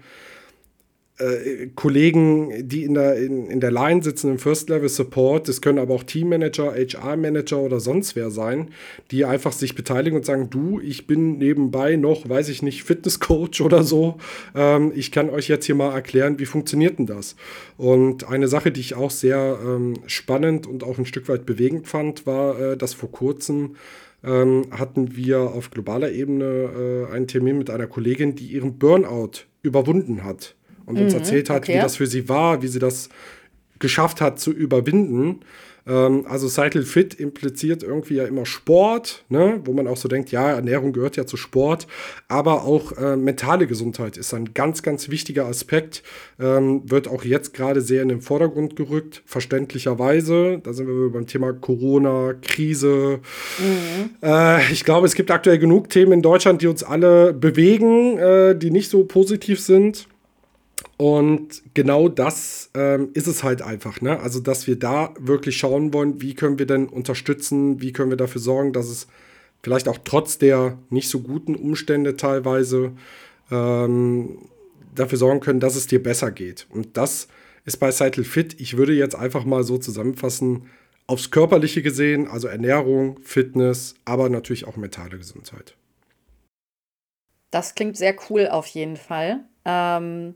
[1.19, 5.61] äh, Kollegen, die in der, in, in der Line sitzen im First Level Support, das
[5.61, 8.71] können aber auch Teammanager, HR-Manager oder sonst wer sein,
[9.11, 13.63] die einfach sich beteiligen und sagen, du, ich bin nebenbei noch, weiß ich nicht, Fitnesscoach
[13.63, 14.19] oder so.
[14.55, 17.37] Ähm, ich kann euch jetzt hier mal erklären, wie funktioniert denn das?
[17.79, 21.89] Und eine Sache, die ich auch sehr ähm, spannend und auch ein Stück weit bewegend
[21.89, 23.77] fand, war, äh, dass vor kurzem
[24.23, 29.47] ähm, hatten wir auf globaler Ebene äh, einen Termin mit einer Kollegin, die ihren Burnout
[29.63, 31.77] überwunden hat und uns mhm, erzählt hat, okay.
[31.77, 33.09] wie das für sie war, wie sie das
[33.79, 35.41] geschafft hat zu überwinden.
[35.87, 39.61] Ähm, also Cycle Fit impliziert irgendwie ja immer Sport, ne?
[39.65, 41.87] wo man auch so denkt, ja, Ernährung gehört ja zu Sport,
[42.29, 46.03] aber auch äh, mentale Gesundheit ist ein ganz, ganz wichtiger Aspekt,
[46.41, 50.61] ähm, wird auch jetzt gerade sehr in den Vordergrund gerückt, verständlicherweise.
[50.63, 53.21] Da sind wir beim Thema Corona, Krise.
[53.59, 54.11] Mhm.
[54.23, 58.57] Äh, ich glaube, es gibt aktuell genug Themen in Deutschland, die uns alle bewegen, äh,
[58.57, 60.09] die nicht so positiv sind.
[60.99, 64.19] Und genau das ähm, ist es halt einfach, ne?
[64.21, 68.17] Also, dass wir da wirklich schauen wollen, wie können wir denn unterstützen, wie können wir
[68.17, 69.07] dafür sorgen, dass es
[69.63, 72.93] vielleicht auch trotz der nicht so guten Umstände teilweise
[73.51, 74.39] ähm,
[74.95, 76.67] dafür sorgen können, dass es dir besser geht.
[76.71, 77.29] Und das
[77.67, 80.71] ist bei Cycle Fit, ich würde jetzt einfach mal so zusammenfassen,
[81.07, 85.77] aufs Körperliche gesehen, also Ernährung, Fitness, aber natürlich auch mentale Gesundheit.
[87.51, 89.45] Das klingt sehr cool auf jeden Fall.
[89.65, 90.35] Ähm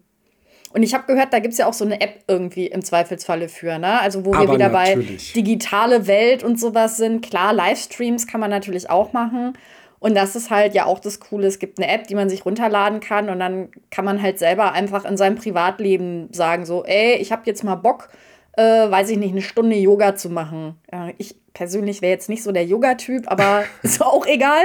[0.72, 3.48] und ich habe gehört, da gibt es ja auch so eine App irgendwie im Zweifelsfalle
[3.48, 4.00] für, ne?
[4.00, 5.32] Also wo Aber wir wieder natürlich.
[5.32, 7.22] bei digitale Welt und sowas sind.
[7.22, 9.54] Klar, Livestreams kann man natürlich auch machen.
[9.98, 11.48] Und das ist halt ja auch das Coole.
[11.48, 14.72] Es gibt eine App, die man sich runterladen kann und dann kann man halt selber
[14.72, 18.08] einfach in seinem Privatleben sagen, so, ey, ich habe jetzt mal Bock,
[18.56, 20.76] äh, weiß ich nicht, eine Stunde Yoga zu machen.
[20.90, 24.62] Äh, ich persönlich wäre jetzt nicht so der Yoga-Typ, aber ist auch egal.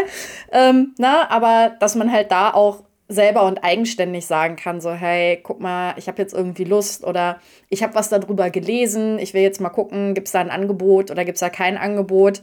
[0.52, 5.40] Ähm, na, aber dass man halt da auch selber und eigenständig sagen kann, so hey,
[5.44, 7.40] guck mal, ich habe jetzt irgendwie Lust oder
[7.70, 11.12] ich habe was darüber gelesen, ich will jetzt mal gucken, gibt es da ein Angebot
[11.12, 12.42] oder gibt es da kein Angebot.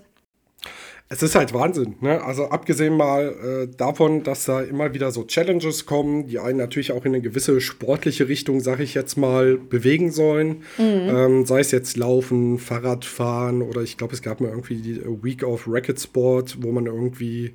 [1.09, 2.25] Es ist halt Wahnsinn, ne?
[2.25, 6.91] Also abgesehen mal äh, davon, dass da immer wieder so Challenges kommen, die einen natürlich
[6.91, 10.63] auch in eine gewisse sportliche Richtung, sag ich jetzt mal, bewegen sollen.
[10.79, 11.09] Mhm.
[11.11, 15.43] Ähm, sei es jetzt Laufen, Fahrradfahren oder ich glaube, es gab mal irgendwie die Week
[15.43, 17.53] of Racket Sport, wo man irgendwie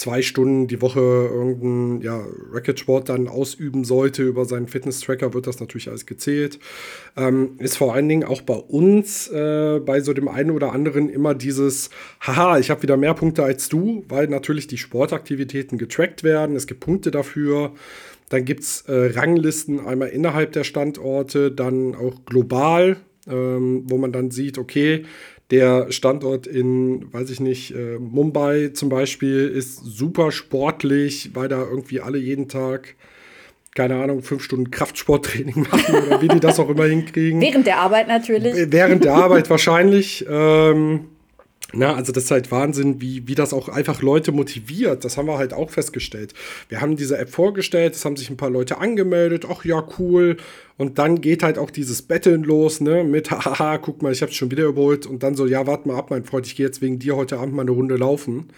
[0.00, 5.60] zwei Stunden die Woche irgendeinen ja, Racketsport dann ausüben sollte über seinen Fitness-Tracker, wird das
[5.60, 6.58] natürlich alles gezählt.
[7.18, 11.10] Ähm, ist vor allen Dingen auch bei uns, äh, bei so dem einen oder anderen
[11.10, 11.90] immer dieses,
[12.22, 16.66] haha, ich habe wieder mehr Punkte als du, weil natürlich die Sportaktivitäten getrackt werden, es
[16.66, 17.72] gibt Punkte dafür.
[18.30, 22.96] Dann gibt es äh, Ranglisten einmal innerhalb der Standorte, dann auch global,
[23.28, 25.04] ähm, wo man dann sieht, okay,
[25.50, 31.60] der Standort in, weiß ich nicht, äh, Mumbai zum Beispiel ist super sportlich, weil da
[31.60, 32.94] irgendwie alle jeden Tag,
[33.74, 37.40] keine Ahnung, fünf Stunden Kraftsporttraining machen oder wie die das auch immer hinkriegen.
[37.40, 38.54] Während der Arbeit natürlich.
[38.70, 40.24] Während der Arbeit wahrscheinlich.
[40.28, 41.06] Ähm,
[41.72, 45.04] na, also das ist halt Wahnsinn, wie, wie das auch einfach Leute motiviert.
[45.04, 46.34] Das haben wir halt auch festgestellt.
[46.68, 50.36] Wir haben diese App vorgestellt, es haben sich ein paar Leute angemeldet, ach ja, cool.
[50.76, 54.34] Und dann geht halt auch dieses Betteln los, ne, mit, haha, guck mal, ich hab's
[54.34, 55.06] schon wieder überholt.
[55.06, 57.38] Und dann so, ja, warte mal ab, mein Freund, ich gehe jetzt wegen dir heute
[57.38, 58.48] Abend mal eine Runde laufen.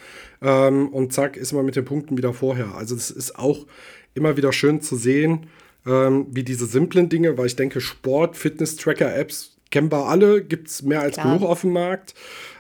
[0.40, 2.75] Ähm, und zack, ist man mit den Punkten wieder vorher.
[2.77, 3.66] Also das ist auch
[4.14, 5.46] immer wieder schön zu sehen,
[5.87, 11.01] ähm, wie diese simplen Dinge, weil ich denke, Sport, Fitness-Tracker-Apps kennen wir alle, gibt's mehr
[11.01, 11.38] als Klar.
[11.38, 12.14] genug auf dem Markt.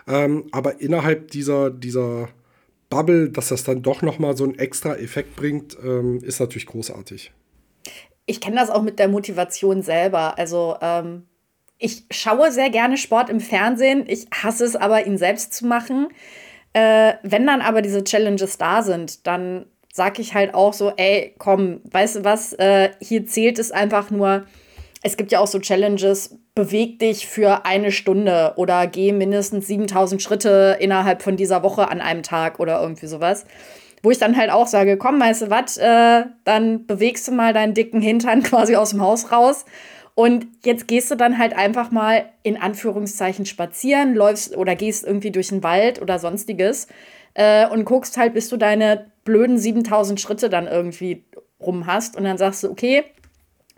[0.06, 2.28] Ähm, aber innerhalb dieser, dieser
[2.90, 7.32] Bubble, dass das dann doch nochmal so einen extra Effekt bringt, ähm, ist natürlich großartig.
[8.26, 10.38] Ich kenne das auch mit der Motivation selber.
[10.38, 11.24] Also ähm,
[11.78, 14.04] ich schaue sehr gerne Sport im Fernsehen.
[14.06, 16.08] Ich hasse es aber, ihn selbst zu machen.
[16.74, 21.34] Äh, wenn dann aber diese Challenges da sind, dann sage ich halt auch so, ey,
[21.38, 24.46] komm, weißt du was, äh, hier zählt es einfach nur,
[25.02, 30.22] es gibt ja auch so Challenges, beweg dich für eine Stunde oder geh mindestens 7000
[30.22, 33.46] Schritte innerhalb von dieser Woche an einem Tag oder irgendwie sowas.
[34.02, 37.52] Wo ich dann halt auch sage, komm, weißt du was, äh, dann bewegst du mal
[37.52, 39.64] deinen dicken Hintern quasi aus dem Haus raus.
[40.14, 45.30] Und jetzt gehst du dann halt einfach mal in Anführungszeichen spazieren, läufst oder gehst irgendwie
[45.30, 46.86] durch den Wald oder sonstiges
[47.32, 51.24] äh, und guckst halt, bis du deine blöden 7000 Schritte dann irgendwie
[51.60, 52.16] rum hast.
[52.16, 53.04] Und dann sagst du, okay,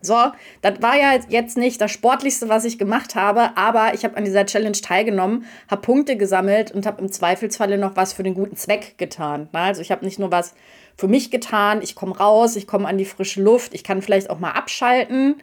[0.07, 0.17] so,
[0.62, 4.25] das war ja jetzt nicht das Sportlichste, was ich gemacht habe, aber ich habe an
[4.25, 8.57] dieser Challenge teilgenommen, habe Punkte gesammelt und habe im Zweifelsfalle noch was für den guten
[8.57, 9.49] Zweck getan.
[9.53, 10.55] Also ich habe nicht nur was
[10.97, 14.31] für mich getan, ich komme raus, ich komme an die frische Luft, ich kann vielleicht
[14.31, 15.37] auch mal abschalten,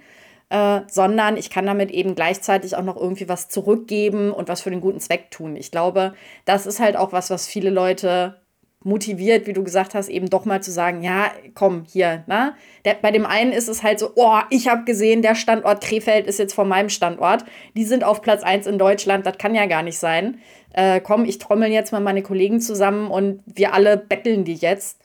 [0.50, 4.70] äh, sondern ich kann damit eben gleichzeitig auch noch irgendwie was zurückgeben und was für
[4.70, 5.56] den guten Zweck tun.
[5.56, 6.14] Ich glaube,
[6.46, 8.41] das ist halt auch was, was viele Leute
[8.84, 12.54] motiviert, wie du gesagt hast, eben doch mal zu sagen, ja, komm, hier, ne?
[12.84, 16.26] Der, bei dem einen ist es halt so, oh, ich habe gesehen, der Standort Krefeld
[16.26, 17.46] ist jetzt vor meinem Standort.
[17.76, 20.40] Die sind auf Platz 1 in Deutschland, das kann ja gar nicht sein.
[20.74, 25.00] Äh, komm, ich trommel jetzt mal meine Kollegen zusammen und wir alle betteln die jetzt.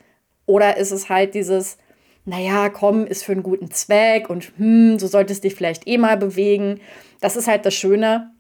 [0.47, 1.77] Oder ist es halt dieses,
[2.25, 6.17] naja, komm, ist für einen guten Zweck und hm, so solltest dich vielleicht eh mal
[6.17, 6.81] bewegen.
[7.21, 8.31] Das ist halt das Schöne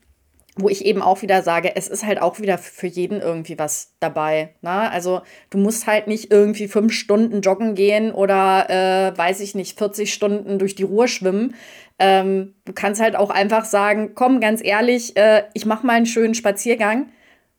[0.57, 3.93] wo ich eben auch wieder sage, es ist halt auch wieder für jeden irgendwie was
[4.01, 4.55] dabei.
[4.63, 4.91] Ne?
[4.91, 9.79] Also du musst halt nicht irgendwie fünf Stunden joggen gehen oder äh, weiß ich nicht,
[9.79, 11.55] 40 Stunden durch die Ruhr schwimmen.
[11.99, 16.07] Ähm, du kannst halt auch einfach sagen, komm, ganz ehrlich, äh, ich mache mal einen
[16.07, 17.11] schönen Spaziergang.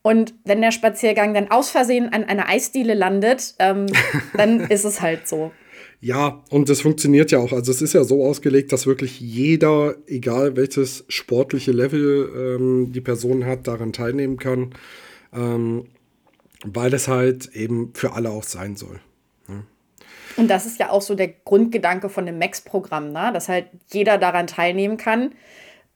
[0.02, 3.86] Und wenn der Spaziergang dann aus Versehen an einer Eisdiele landet, ähm,
[4.38, 5.52] dann ist es halt so.
[6.00, 7.52] Ja, und das funktioniert ja auch.
[7.52, 13.02] Also es ist ja so ausgelegt, dass wirklich jeder, egal welches sportliche Level ähm, die
[13.02, 14.76] Person hat, daran teilnehmen kann,
[15.34, 15.86] ähm,
[16.64, 19.00] weil es halt eben für alle auch sein soll.
[19.48, 19.64] Ne?
[20.36, 23.32] Und das ist ja auch so der Grundgedanke von dem Max-Programm, ne?
[23.34, 25.34] dass halt jeder daran teilnehmen kann.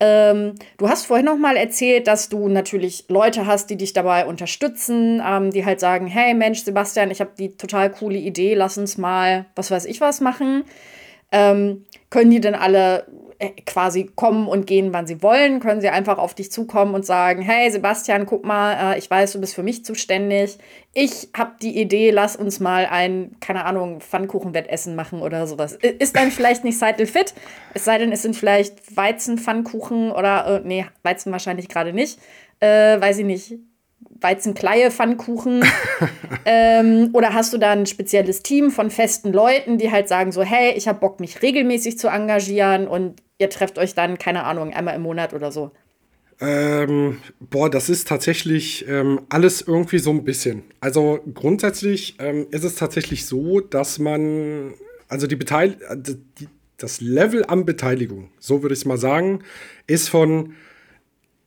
[0.04, 4.26] Ähm, du hast vorhin noch mal erzählt, dass du natürlich Leute hast, die dich dabei
[4.26, 8.80] unterstützen, ähm, die halt sagen, hey Mensch, Sebastian, ich habe die total coole Idee, lass
[8.80, 10.64] uns mal, was weiß ich was machen.
[11.32, 13.06] Ähm, können die denn alle
[13.66, 15.60] quasi kommen und gehen, wann sie wollen?
[15.60, 19.34] Können sie einfach auf dich zukommen und sagen, hey Sebastian, guck mal, äh, ich weiß,
[19.34, 20.58] du bist für mich zuständig.
[20.94, 25.74] Ich habe die Idee, lass uns mal ein, keine Ahnung, Pfannkuchenwettessen machen oder sowas.
[25.74, 27.34] Ist dann vielleicht nicht Seitel fit,
[27.74, 32.20] es sei denn, es sind vielleicht Weizenpfannkuchen oder, äh, nee, Weizen wahrscheinlich gerade nicht.
[32.60, 33.56] Äh, weiß ich nicht,
[34.20, 35.64] Weizenkleie, Pfannkuchen?
[36.46, 40.44] ähm, oder hast du da ein spezielles Team von festen Leuten, die halt sagen so,
[40.44, 44.74] hey, ich habe Bock, mich regelmäßig zu engagieren und ihr trefft euch dann, keine Ahnung,
[44.74, 45.72] einmal im Monat oder so?
[46.40, 50.64] Ähm, boah, das ist tatsächlich ähm, alles irgendwie so ein bisschen.
[50.80, 54.74] Also grundsätzlich ähm, ist es tatsächlich so, dass man
[55.08, 55.80] also die Beteiligung,
[56.78, 59.44] das Level an Beteiligung, so würde ich es mal sagen,
[59.86, 60.56] ist von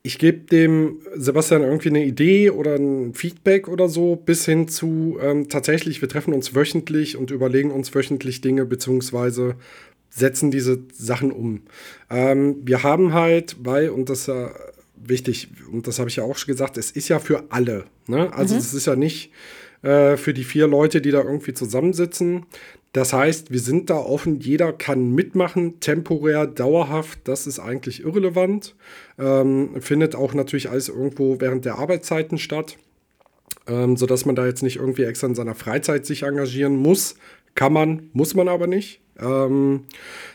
[0.06, 5.18] ich gebe dem Sebastian irgendwie eine Idee oder ein Feedback oder so, bis hin zu
[5.20, 9.56] ähm, tatsächlich, wir treffen uns wöchentlich und überlegen uns wöchentlich Dinge, beziehungsweise
[10.10, 11.62] setzen diese Sachen um.
[12.10, 14.50] Ähm, wir haben halt, weil, und das ist ja
[14.94, 17.84] wichtig, und das habe ich ja auch schon gesagt, es ist ja für alle.
[18.06, 18.30] Ne?
[18.34, 18.60] Also mhm.
[18.60, 19.32] es ist ja nicht
[19.80, 22.44] äh, für die vier Leute, die da irgendwie zusammensitzen.
[22.94, 28.76] Das heißt, wir sind da offen, jeder kann mitmachen, temporär, dauerhaft, das ist eigentlich irrelevant.
[29.18, 32.76] Ähm, findet auch natürlich alles irgendwo während der Arbeitszeiten statt,
[33.66, 37.16] ähm, sodass man da jetzt nicht irgendwie extra in seiner Freizeit sich engagieren muss.
[37.54, 39.00] Kann man, muss man aber nicht.
[39.20, 39.84] Ähm,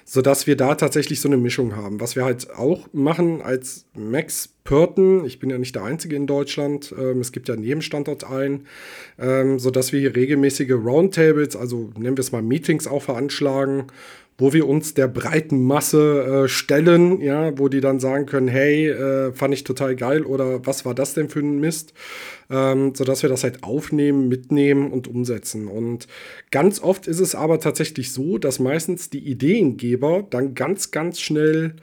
[0.05, 1.99] sodass wir da tatsächlich so eine Mischung haben.
[1.99, 6.27] Was wir halt auch machen als Max Pörten, ich bin ja nicht der Einzige in
[6.27, 8.67] Deutschland, ähm, es gibt ja jedem Standort einen,
[9.17, 13.87] ähm, sodass wir hier regelmäßige Roundtables, also nennen wir es mal Meetings auch veranschlagen,
[14.39, 18.87] wo wir uns der breiten Masse äh, stellen, ja, wo die dann sagen können, hey,
[18.87, 21.93] äh, fand ich total geil oder was war das denn für ein Mist,
[22.49, 25.67] ähm, sodass wir das halt aufnehmen, mitnehmen und umsetzen.
[25.67, 26.07] Und
[26.51, 31.75] ganz oft ist es aber tatsächlich so, dass meistens die Ideengeber dann ganz, ganz schnell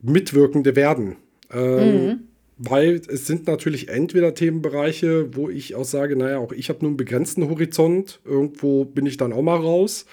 [0.00, 1.16] Mitwirkende werden.
[1.52, 2.20] Ähm, mhm.
[2.56, 6.90] Weil es sind natürlich entweder Themenbereiche, wo ich auch sage, naja, auch ich habe nur
[6.90, 10.04] einen begrenzten Horizont, irgendwo bin ich dann auch mal raus.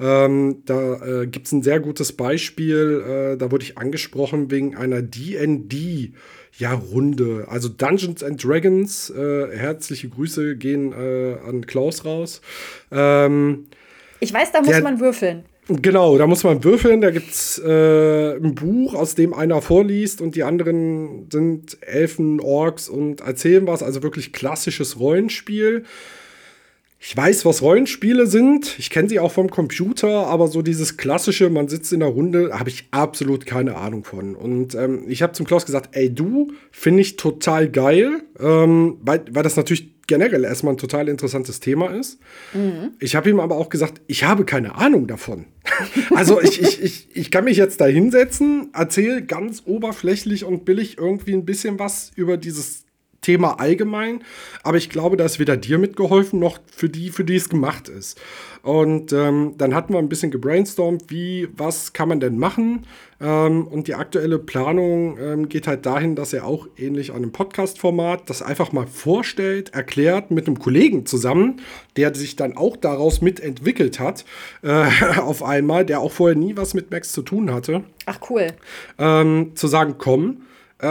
[0.00, 3.02] Ähm, da äh, gibt es ein sehr gutes Beispiel,
[3.34, 6.12] äh, da wurde ich angesprochen wegen einer DD.
[6.56, 7.46] Ja, Runde.
[7.48, 9.10] Also Dungeons and Dragons.
[9.10, 12.40] Äh, herzliche Grüße gehen äh, an Klaus raus.
[12.90, 13.66] Ähm,
[14.20, 15.44] ich weiß, da muss man würfeln.
[15.68, 17.00] Genau, da muss man würfeln.
[17.00, 22.40] Da gibt es äh, ein Buch, aus dem einer vorliest und die anderen sind Elfen,
[22.40, 23.82] Orks und erzählen was.
[23.82, 25.84] Also wirklich klassisches Rollenspiel.
[27.00, 28.76] Ich weiß, was Rollenspiele sind.
[28.78, 32.58] Ich kenne sie auch vom Computer, aber so dieses klassische, man sitzt in der Runde,
[32.58, 34.34] habe ich absolut keine Ahnung von.
[34.34, 39.24] Und ähm, ich habe zum Klaus gesagt, ey, du finde ich total geil, ähm, weil,
[39.30, 42.18] weil das natürlich generell erstmal ein total interessantes Thema ist.
[42.52, 42.94] Mhm.
[42.98, 45.44] Ich habe ihm aber auch gesagt, ich habe keine Ahnung davon.
[46.14, 50.98] also ich, ich, ich, ich kann mich jetzt da hinsetzen, erzähle ganz oberflächlich und billig
[50.98, 52.87] irgendwie ein bisschen was über dieses
[53.28, 54.22] Thema allgemein,
[54.62, 57.90] aber ich glaube, da ist weder dir mitgeholfen noch für die, für die es gemacht
[57.90, 58.18] ist.
[58.62, 62.86] Und ähm, dann hatten wir ein bisschen gebrainstormt, wie, was kann man denn machen?
[63.20, 67.32] Ähm, und die aktuelle Planung ähm, geht halt dahin, dass er auch ähnlich an einem
[67.32, 71.60] Podcast-Format das einfach mal vorstellt, erklärt mit einem Kollegen zusammen,
[71.98, 74.24] der sich dann auch daraus mitentwickelt hat,
[74.62, 74.86] äh,
[75.20, 77.84] auf einmal, der auch vorher nie was mit Max zu tun hatte.
[78.06, 78.46] Ach cool.
[78.98, 80.44] Ähm, zu sagen, komm,
[80.78, 80.86] äh,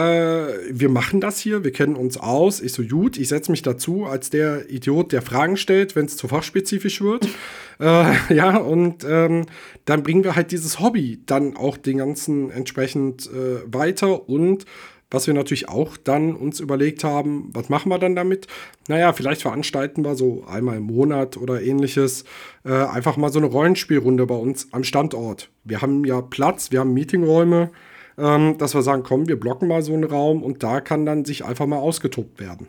[0.70, 2.60] wir machen das hier, wir kennen uns aus.
[2.60, 6.16] Ich so, gut, ich setze mich dazu als der Idiot, der Fragen stellt, wenn es
[6.16, 7.26] zu fachspezifisch wird.
[7.80, 9.46] äh, ja, und ähm,
[9.86, 14.66] dann bringen wir halt dieses Hobby dann auch den ganzen entsprechend äh, weiter und
[15.10, 18.46] was wir natürlich auch dann uns überlegt haben, was machen wir dann damit?
[18.88, 22.24] Naja, vielleicht veranstalten wir so einmal im Monat oder ähnliches
[22.64, 25.50] äh, einfach mal so eine Rollenspielrunde bei uns am Standort.
[25.64, 27.70] Wir haben ja Platz, wir haben Meetingräume,
[28.18, 31.24] ähm, dass wir sagen, komm, wir blocken mal so einen Raum und da kann dann
[31.24, 32.66] sich einfach mal ausgetobt werden.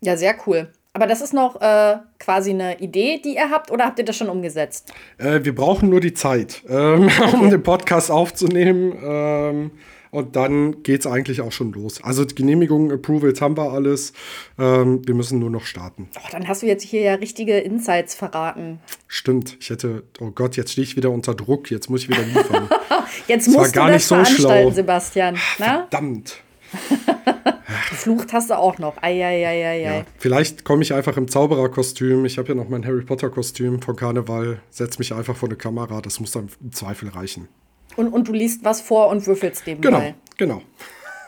[0.00, 0.68] Ja, sehr cool.
[0.94, 4.16] Aber das ist noch äh, quasi eine Idee, die ihr habt, oder habt ihr das
[4.16, 4.92] schon umgesetzt?
[5.16, 7.36] Äh, wir brauchen nur die Zeit, ähm, okay.
[7.40, 8.92] um den Podcast aufzunehmen.
[9.02, 9.70] Ähm,
[10.12, 12.04] und dann geht es eigentlich auch schon los.
[12.04, 14.12] Also Genehmigungen, Approvals haben wir alles.
[14.58, 16.10] Ähm, wir müssen nur noch starten.
[16.16, 18.78] Oh, dann hast du jetzt hier ja richtige Insights verraten.
[19.08, 19.56] Stimmt.
[19.58, 21.70] Ich hätte, oh Gott, jetzt stehe ich wieder unter Druck.
[21.70, 22.68] Jetzt muss ich wieder liefern.
[23.26, 24.70] jetzt das musst du das so veranstalten, schlau.
[24.70, 25.38] Sebastian.
[25.58, 25.86] Na?
[25.90, 26.42] Verdammt.
[27.88, 29.02] Geflucht hast du auch noch.
[29.02, 29.80] Eieieiei.
[29.80, 32.26] Ja, vielleicht komme ich einfach im Zaubererkostüm.
[32.26, 34.60] Ich habe ja noch mein Harry Potter-Kostüm von Karneval.
[34.68, 36.02] Setz mich einfach vor eine Kamera.
[36.02, 37.48] Das muss dann im Zweifel reichen.
[37.96, 40.62] Und, und du liest was vor und würfelst dem Genau, genau.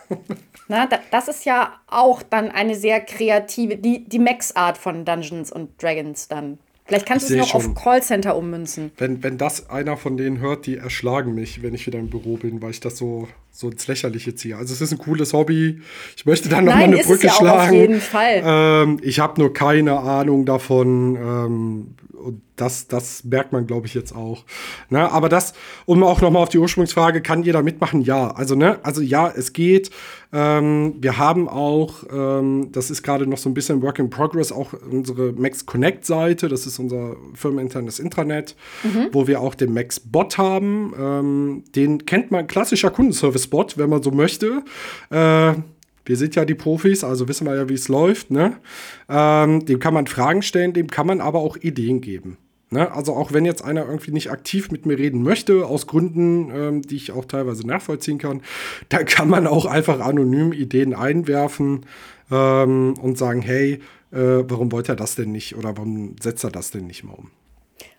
[0.67, 5.81] Na, das ist ja auch dann eine sehr kreative, die, die Max-Art von Dungeons und
[5.81, 6.57] Dragons dann.
[6.87, 8.91] Vielleicht kannst du es noch schon, auf Callcenter ummünzen.
[8.97, 12.37] Wenn, wenn das einer von denen hört, die erschlagen mich, wenn ich wieder im Büro
[12.37, 14.55] bin, weil ich das so, so ins Lächerliche ziehe.
[14.55, 15.81] Also es ist ein cooles Hobby.
[16.15, 17.69] Ich möchte dann noch Nein, mal eine Brücke es ja schlagen.
[17.69, 18.43] Auf jeden Fall.
[18.45, 21.15] Ähm, ich habe nur keine Ahnung davon.
[21.15, 21.95] Ähm,
[22.25, 24.43] und das, das merkt man, glaube ich, jetzt auch.
[24.89, 25.11] Ne?
[25.11, 25.53] Aber das,
[25.85, 28.01] um auch noch mal auf die Ursprungsfrage, kann jeder mitmachen?
[28.01, 28.31] Ja.
[28.31, 29.91] Also, ne, also ja, es geht.
[30.33, 34.51] Ähm, wir haben auch, ähm, das ist gerade noch so ein bisschen Work in Progress,
[34.51, 39.09] auch unsere Max Connect-Seite, das ist unser firmeninternes Intranet, mhm.
[39.11, 40.93] wo wir auch den Max Bot haben.
[40.99, 44.63] Ähm, den kennt man, klassischer Kundenservice-Bot, wenn man so möchte.
[45.09, 45.53] Äh,
[46.05, 48.31] wir sind ja die Profis, also wissen wir ja, wie es läuft.
[48.31, 48.57] Ne?
[49.09, 52.37] Ähm, dem kann man Fragen stellen, dem kann man aber auch Ideen geben.
[52.69, 52.91] Ne?
[52.91, 56.81] Also auch wenn jetzt einer irgendwie nicht aktiv mit mir reden möchte, aus Gründen, ähm,
[56.81, 58.41] die ich auch teilweise nachvollziehen kann,
[58.89, 61.85] dann kann man auch einfach anonym Ideen einwerfen
[62.31, 63.81] ähm, und sagen, hey,
[64.11, 67.13] äh, warum wollte er das denn nicht oder warum setzt er das denn nicht mal
[67.13, 67.31] um?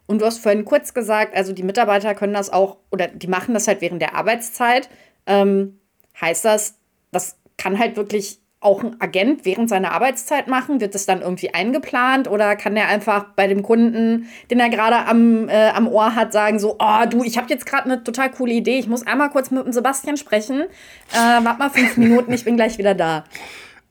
[0.07, 3.55] Und du hast vorhin kurz gesagt, also die Mitarbeiter können das auch oder die machen
[3.55, 4.89] das halt während der Arbeitszeit.
[5.27, 5.81] Ähm,
[6.21, 6.77] heißt das,
[7.11, 10.81] das kann halt wirklich auch ein Agent während seiner Arbeitszeit machen?
[10.81, 15.07] Wird das dann irgendwie eingeplant oder kann der einfach bei dem Kunden, den er gerade
[15.07, 18.31] am, äh, am Ohr hat, sagen so, oh du, ich habe jetzt gerade eine total
[18.31, 20.63] coole Idee, ich muss einmal kurz mit dem Sebastian sprechen.
[21.13, 23.25] Äh, warte mal fünf Minuten, ich bin gleich wieder da.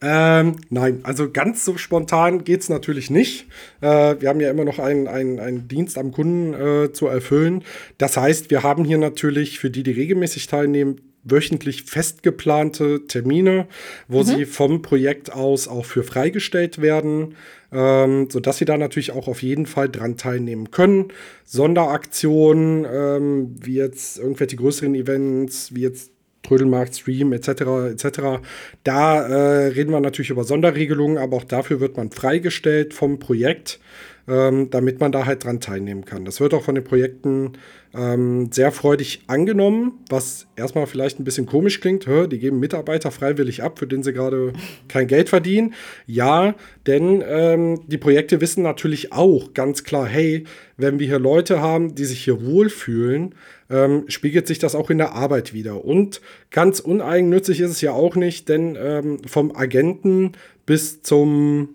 [0.02, 3.48] Ähm, nein, also ganz so spontan geht es natürlich nicht.
[3.82, 7.64] Äh, wir haben ja immer noch einen, einen, einen Dienst am Kunden äh, zu erfüllen.
[7.98, 13.68] Das heißt, wir haben hier natürlich für die, die regelmäßig teilnehmen, wöchentlich festgeplante Termine,
[14.08, 14.24] wo mhm.
[14.24, 17.36] sie vom Projekt aus auch für freigestellt werden,
[17.72, 21.10] ähm, sodass sie da natürlich auch auf jeden Fall dran teilnehmen können.
[21.44, 26.12] Sonderaktionen, ähm, wie jetzt irgendwelche größeren Events, wie jetzt
[26.44, 27.50] Trödelmarkt, Stream etc.
[27.92, 28.20] etc.
[28.84, 33.80] Da äh, reden wir natürlich über Sonderregelungen, aber auch dafür wird man freigestellt vom Projekt
[34.28, 36.26] ähm, damit man da halt dran teilnehmen kann.
[36.26, 37.54] Das wird auch von den Projekten
[37.94, 42.08] ähm, sehr freudig angenommen, was erstmal vielleicht ein bisschen komisch klingt.
[42.08, 44.54] Hör, die geben Mitarbeiter freiwillig ab, für den sie gerade
[44.88, 45.74] kein Geld verdienen.
[46.08, 46.56] Ja,
[46.88, 50.46] denn ähm, die Projekte wissen natürlich auch ganz klar, hey,
[50.78, 53.36] wenn wir hier Leute haben, die sich hier wohlfühlen,
[53.70, 55.86] ähm, spiegelt sich das auch in der Arbeit wieder.
[55.86, 56.22] Und
[56.52, 60.34] ganz uneigennützig ist es ja auch nicht, denn ähm, vom Agenten
[60.66, 61.70] bis zum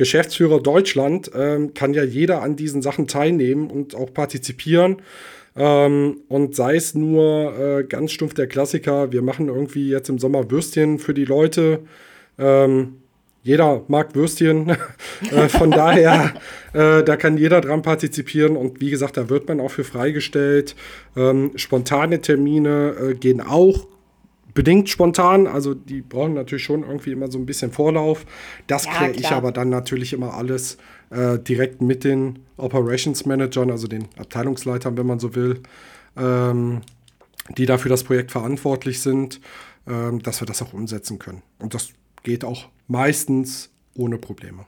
[0.00, 5.02] Geschäftsführer Deutschland ähm, kann ja jeder an diesen Sachen teilnehmen und auch partizipieren.
[5.54, 10.18] Ähm, und sei es nur äh, ganz stumpf der Klassiker, wir machen irgendwie jetzt im
[10.18, 11.80] Sommer Würstchen für die Leute.
[12.38, 12.94] Ähm,
[13.42, 14.70] jeder mag Würstchen.
[15.30, 16.32] äh, von daher,
[16.72, 18.56] äh, da kann jeder dran partizipieren.
[18.56, 20.76] Und wie gesagt, da wird man auch für freigestellt.
[21.14, 23.86] Ähm, spontane Termine äh, gehen auch
[24.54, 25.46] bedingt spontan.
[25.46, 28.26] Also die brauchen natürlich schon irgendwie immer so ein bisschen Vorlauf.
[28.66, 30.78] Das ja, kläre ich aber dann natürlich immer alles
[31.10, 35.60] äh, direkt mit den Operations Managern, also den Abteilungsleitern, wenn man so will,
[36.16, 36.80] ähm,
[37.56, 39.40] die dafür das Projekt verantwortlich sind,
[39.86, 41.42] ähm, dass wir das auch umsetzen können.
[41.58, 41.90] Und das
[42.22, 44.66] geht auch meistens ohne Probleme.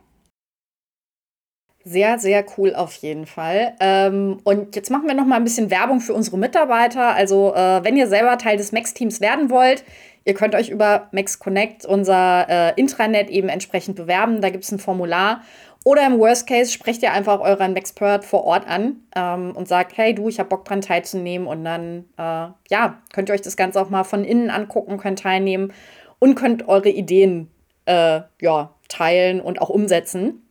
[1.84, 3.74] Sehr, sehr cool auf jeden Fall.
[3.80, 7.14] Ähm, und jetzt machen wir noch mal ein bisschen Werbung für unsere Mitarbeiter.
[7.14, 9.82] Also, äh, wenn ihr selber Teil des Max-Teams werden wollt,
[10.24, 14.40] ihr könnt euch über Max Connect, unser äh, Intranet, eben entsprechend bewerben.
[14.40, 15.42] Da gibt es ein Formular.
[15.84, 19.96] Oder im Worst Case sprecht ihr einfach euren Maxpert vor Ort an ähm, und sagt,
[19.96, 21.48] hey du, ich habe Bock dran teilzunehmen.
[21.48, 25.18] Und dann, äh, ja, könnt ihr euch das Ganze auch mal von innen angucken, könnt
[25.18, 25.72] teilnehmen
[26.20, 27.50] und könnt eure Ideen,
[27.86, 30.41] äh, ja, teilen und auch umsetzen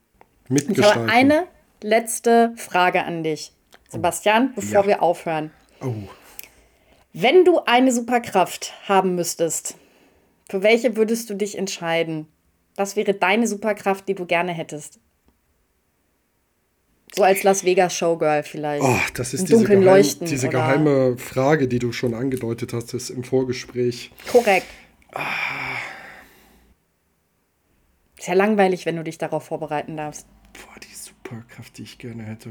[0.52, 1.06] mitgestalten.
[1.06, 1.48] Ich habe eine
[1.82, 3.54] letzte Frage an dich,
[3.90, 4.88] Sebastian, bevor ja.
[4.88, 5.52] wir aufhören.
[5.82, 5.94] Oh.
[7.14, 9.76] Wenn du eine Superkraft haben müsstest,
[10.50, 12.28] für welche würdest du dich entscheiden?
[12.76, 15.00] Was wäre deine Superkraft, die du gerne hättest?
[17.14, 18.84] So als Las Vegas Showgirl vielleicht.
[18.84, 24.12] Oh, das ist diese, geheim, diese geheime Frage, die du schon angedeutet hast im Vorgespräch.
[24.32, 24.68] Korrekt.
[25.14, 25.26] Ah.
[28.18, 30.26] Ist ja langweilig, wenn du dich darauf vorbereiten darfst.
[30.54, 32.50] Boah, die Superkraft, die ich gerne hätte.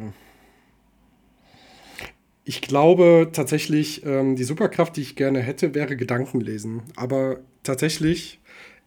[2.45, 6.83] Ich glaube tatsächlich, ähm, die Superkraft, die ich gerne hätte, wäre Gedankenlesen.
[6.97, 8.41] Aber tatsächlich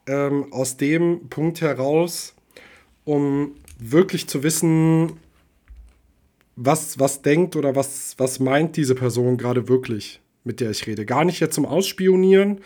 [0.07, 2.36] ähm, aus dem Punkt heraus,
[3.05, 5.14] um wirklich zu wissen,
[6.55, 11.05] was, was denkt oder was, was meint diese Person gerade wirklich, mit der ich rede.
[11.05, 12.61] Gar nicht jetzt zum Ausspionieren,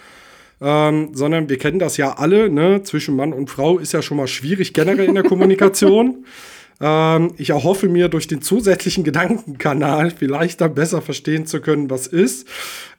[0.61, 2.83] ähm, sondern wir kennen das ja alle, ne?
[2.83, 6.25] zwischen Mann und Frau ist ja schon mal schwierig generell in der Kommunikation.
[6.79, 12.07] Ähm, ich erhoffe mir durch den zusätzlichen Gedankenkanal vielleicht dann besser verstehen zu können, was
[12.07, 12.47] ist.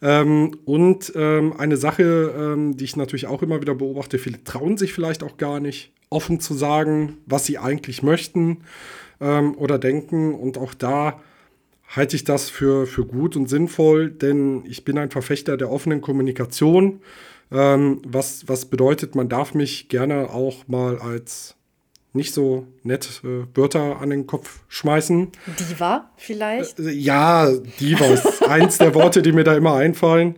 [0.03, 4.77] Ähm, und ähm, eine Sache, ähm, die ich natürlich auch immer wieder beobachte, viele trauen
[4.77, 8.59] sich vielleicht auch gar nicht, offen zu sagen, was sie eigentlich möchten
[9.21, 10.35] ähm, oder denken.
[10.35, 11.21] Und auch da
[11.87, 16.01] halte ich das für, für gut und sinnvoll, denn ich bin ein Verfechter der offenen
[16.01, 17.01] Kommunikation.
[17.51, 21.57] Ähm, was, was bedeutet, man darf mich gerne auch mal als
[22.13, 25.31] nicht so nett äh, Wörter an den Kopf schmeißen.
[25.59, 26.79] Diva vielleicht?
[26.79, 30.37] Äh, ja, Diva ist eins der Worte, die mir da immer einfallen.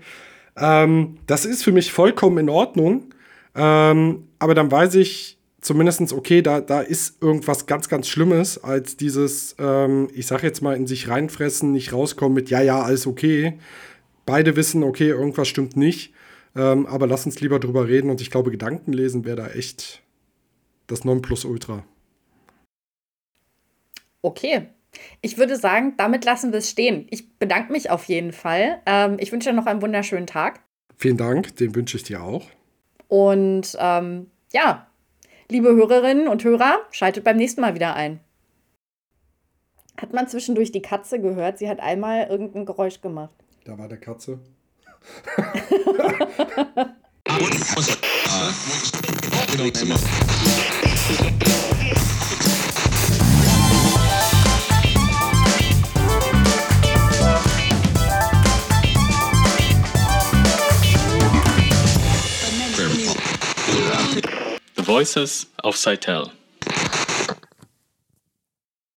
[0.57, 3.15] Ähm, das ist für mich vollkommen in Ordnung.
[3.55, 8.97] Ähm, aber dann weiß ich zumindest, okay, da, da ist irgendwas ganz, ganz Schlimmes, als
[8.97, 13.07] dieses, ähm, ich sag jetzt mal, in sich reinfressen, nicht rauskommen mit, ja, ja, alles
[13.07, 13.59] okay.
[14.27, 16.13] Beide wissen, okay, irgendwas stimmt nicht.
[16.57, 20.03] Ähm, aber lass uns lieber drüber reden und ich glaube, Gedanken lesen wäre da echt
[20.87, 21.85] das Nonplusultra.
[24.23, 24.69] Okay.
[25.21, 27.07] Ich würde sagen, damit lassen wir es stehen.
[27.11, 28.83] Ich bedanke mich auf jeden Fall.
[28.87, 30.61] Ähm, ich wünsche dir noch einen wunderschönen Tag.
[30.97, 32.49] Vielen Dank, den wünsche ich dir auch.
[33.07, 34.89] Und ähm, ja,
[35.49, 38.21] liebe Hörerinnen und Hörer, schaltet beim nächsten Mal wieder ein.
[40.01, 41.59] Hat man zwischendurch die Katze gehört?
[41.59, 43.35] Sie hat einmal irgendein Geräusch gemacht.
[43.65, 44.41] Da war der Katze.
[64.75, 66.33] The Voices of Seitel.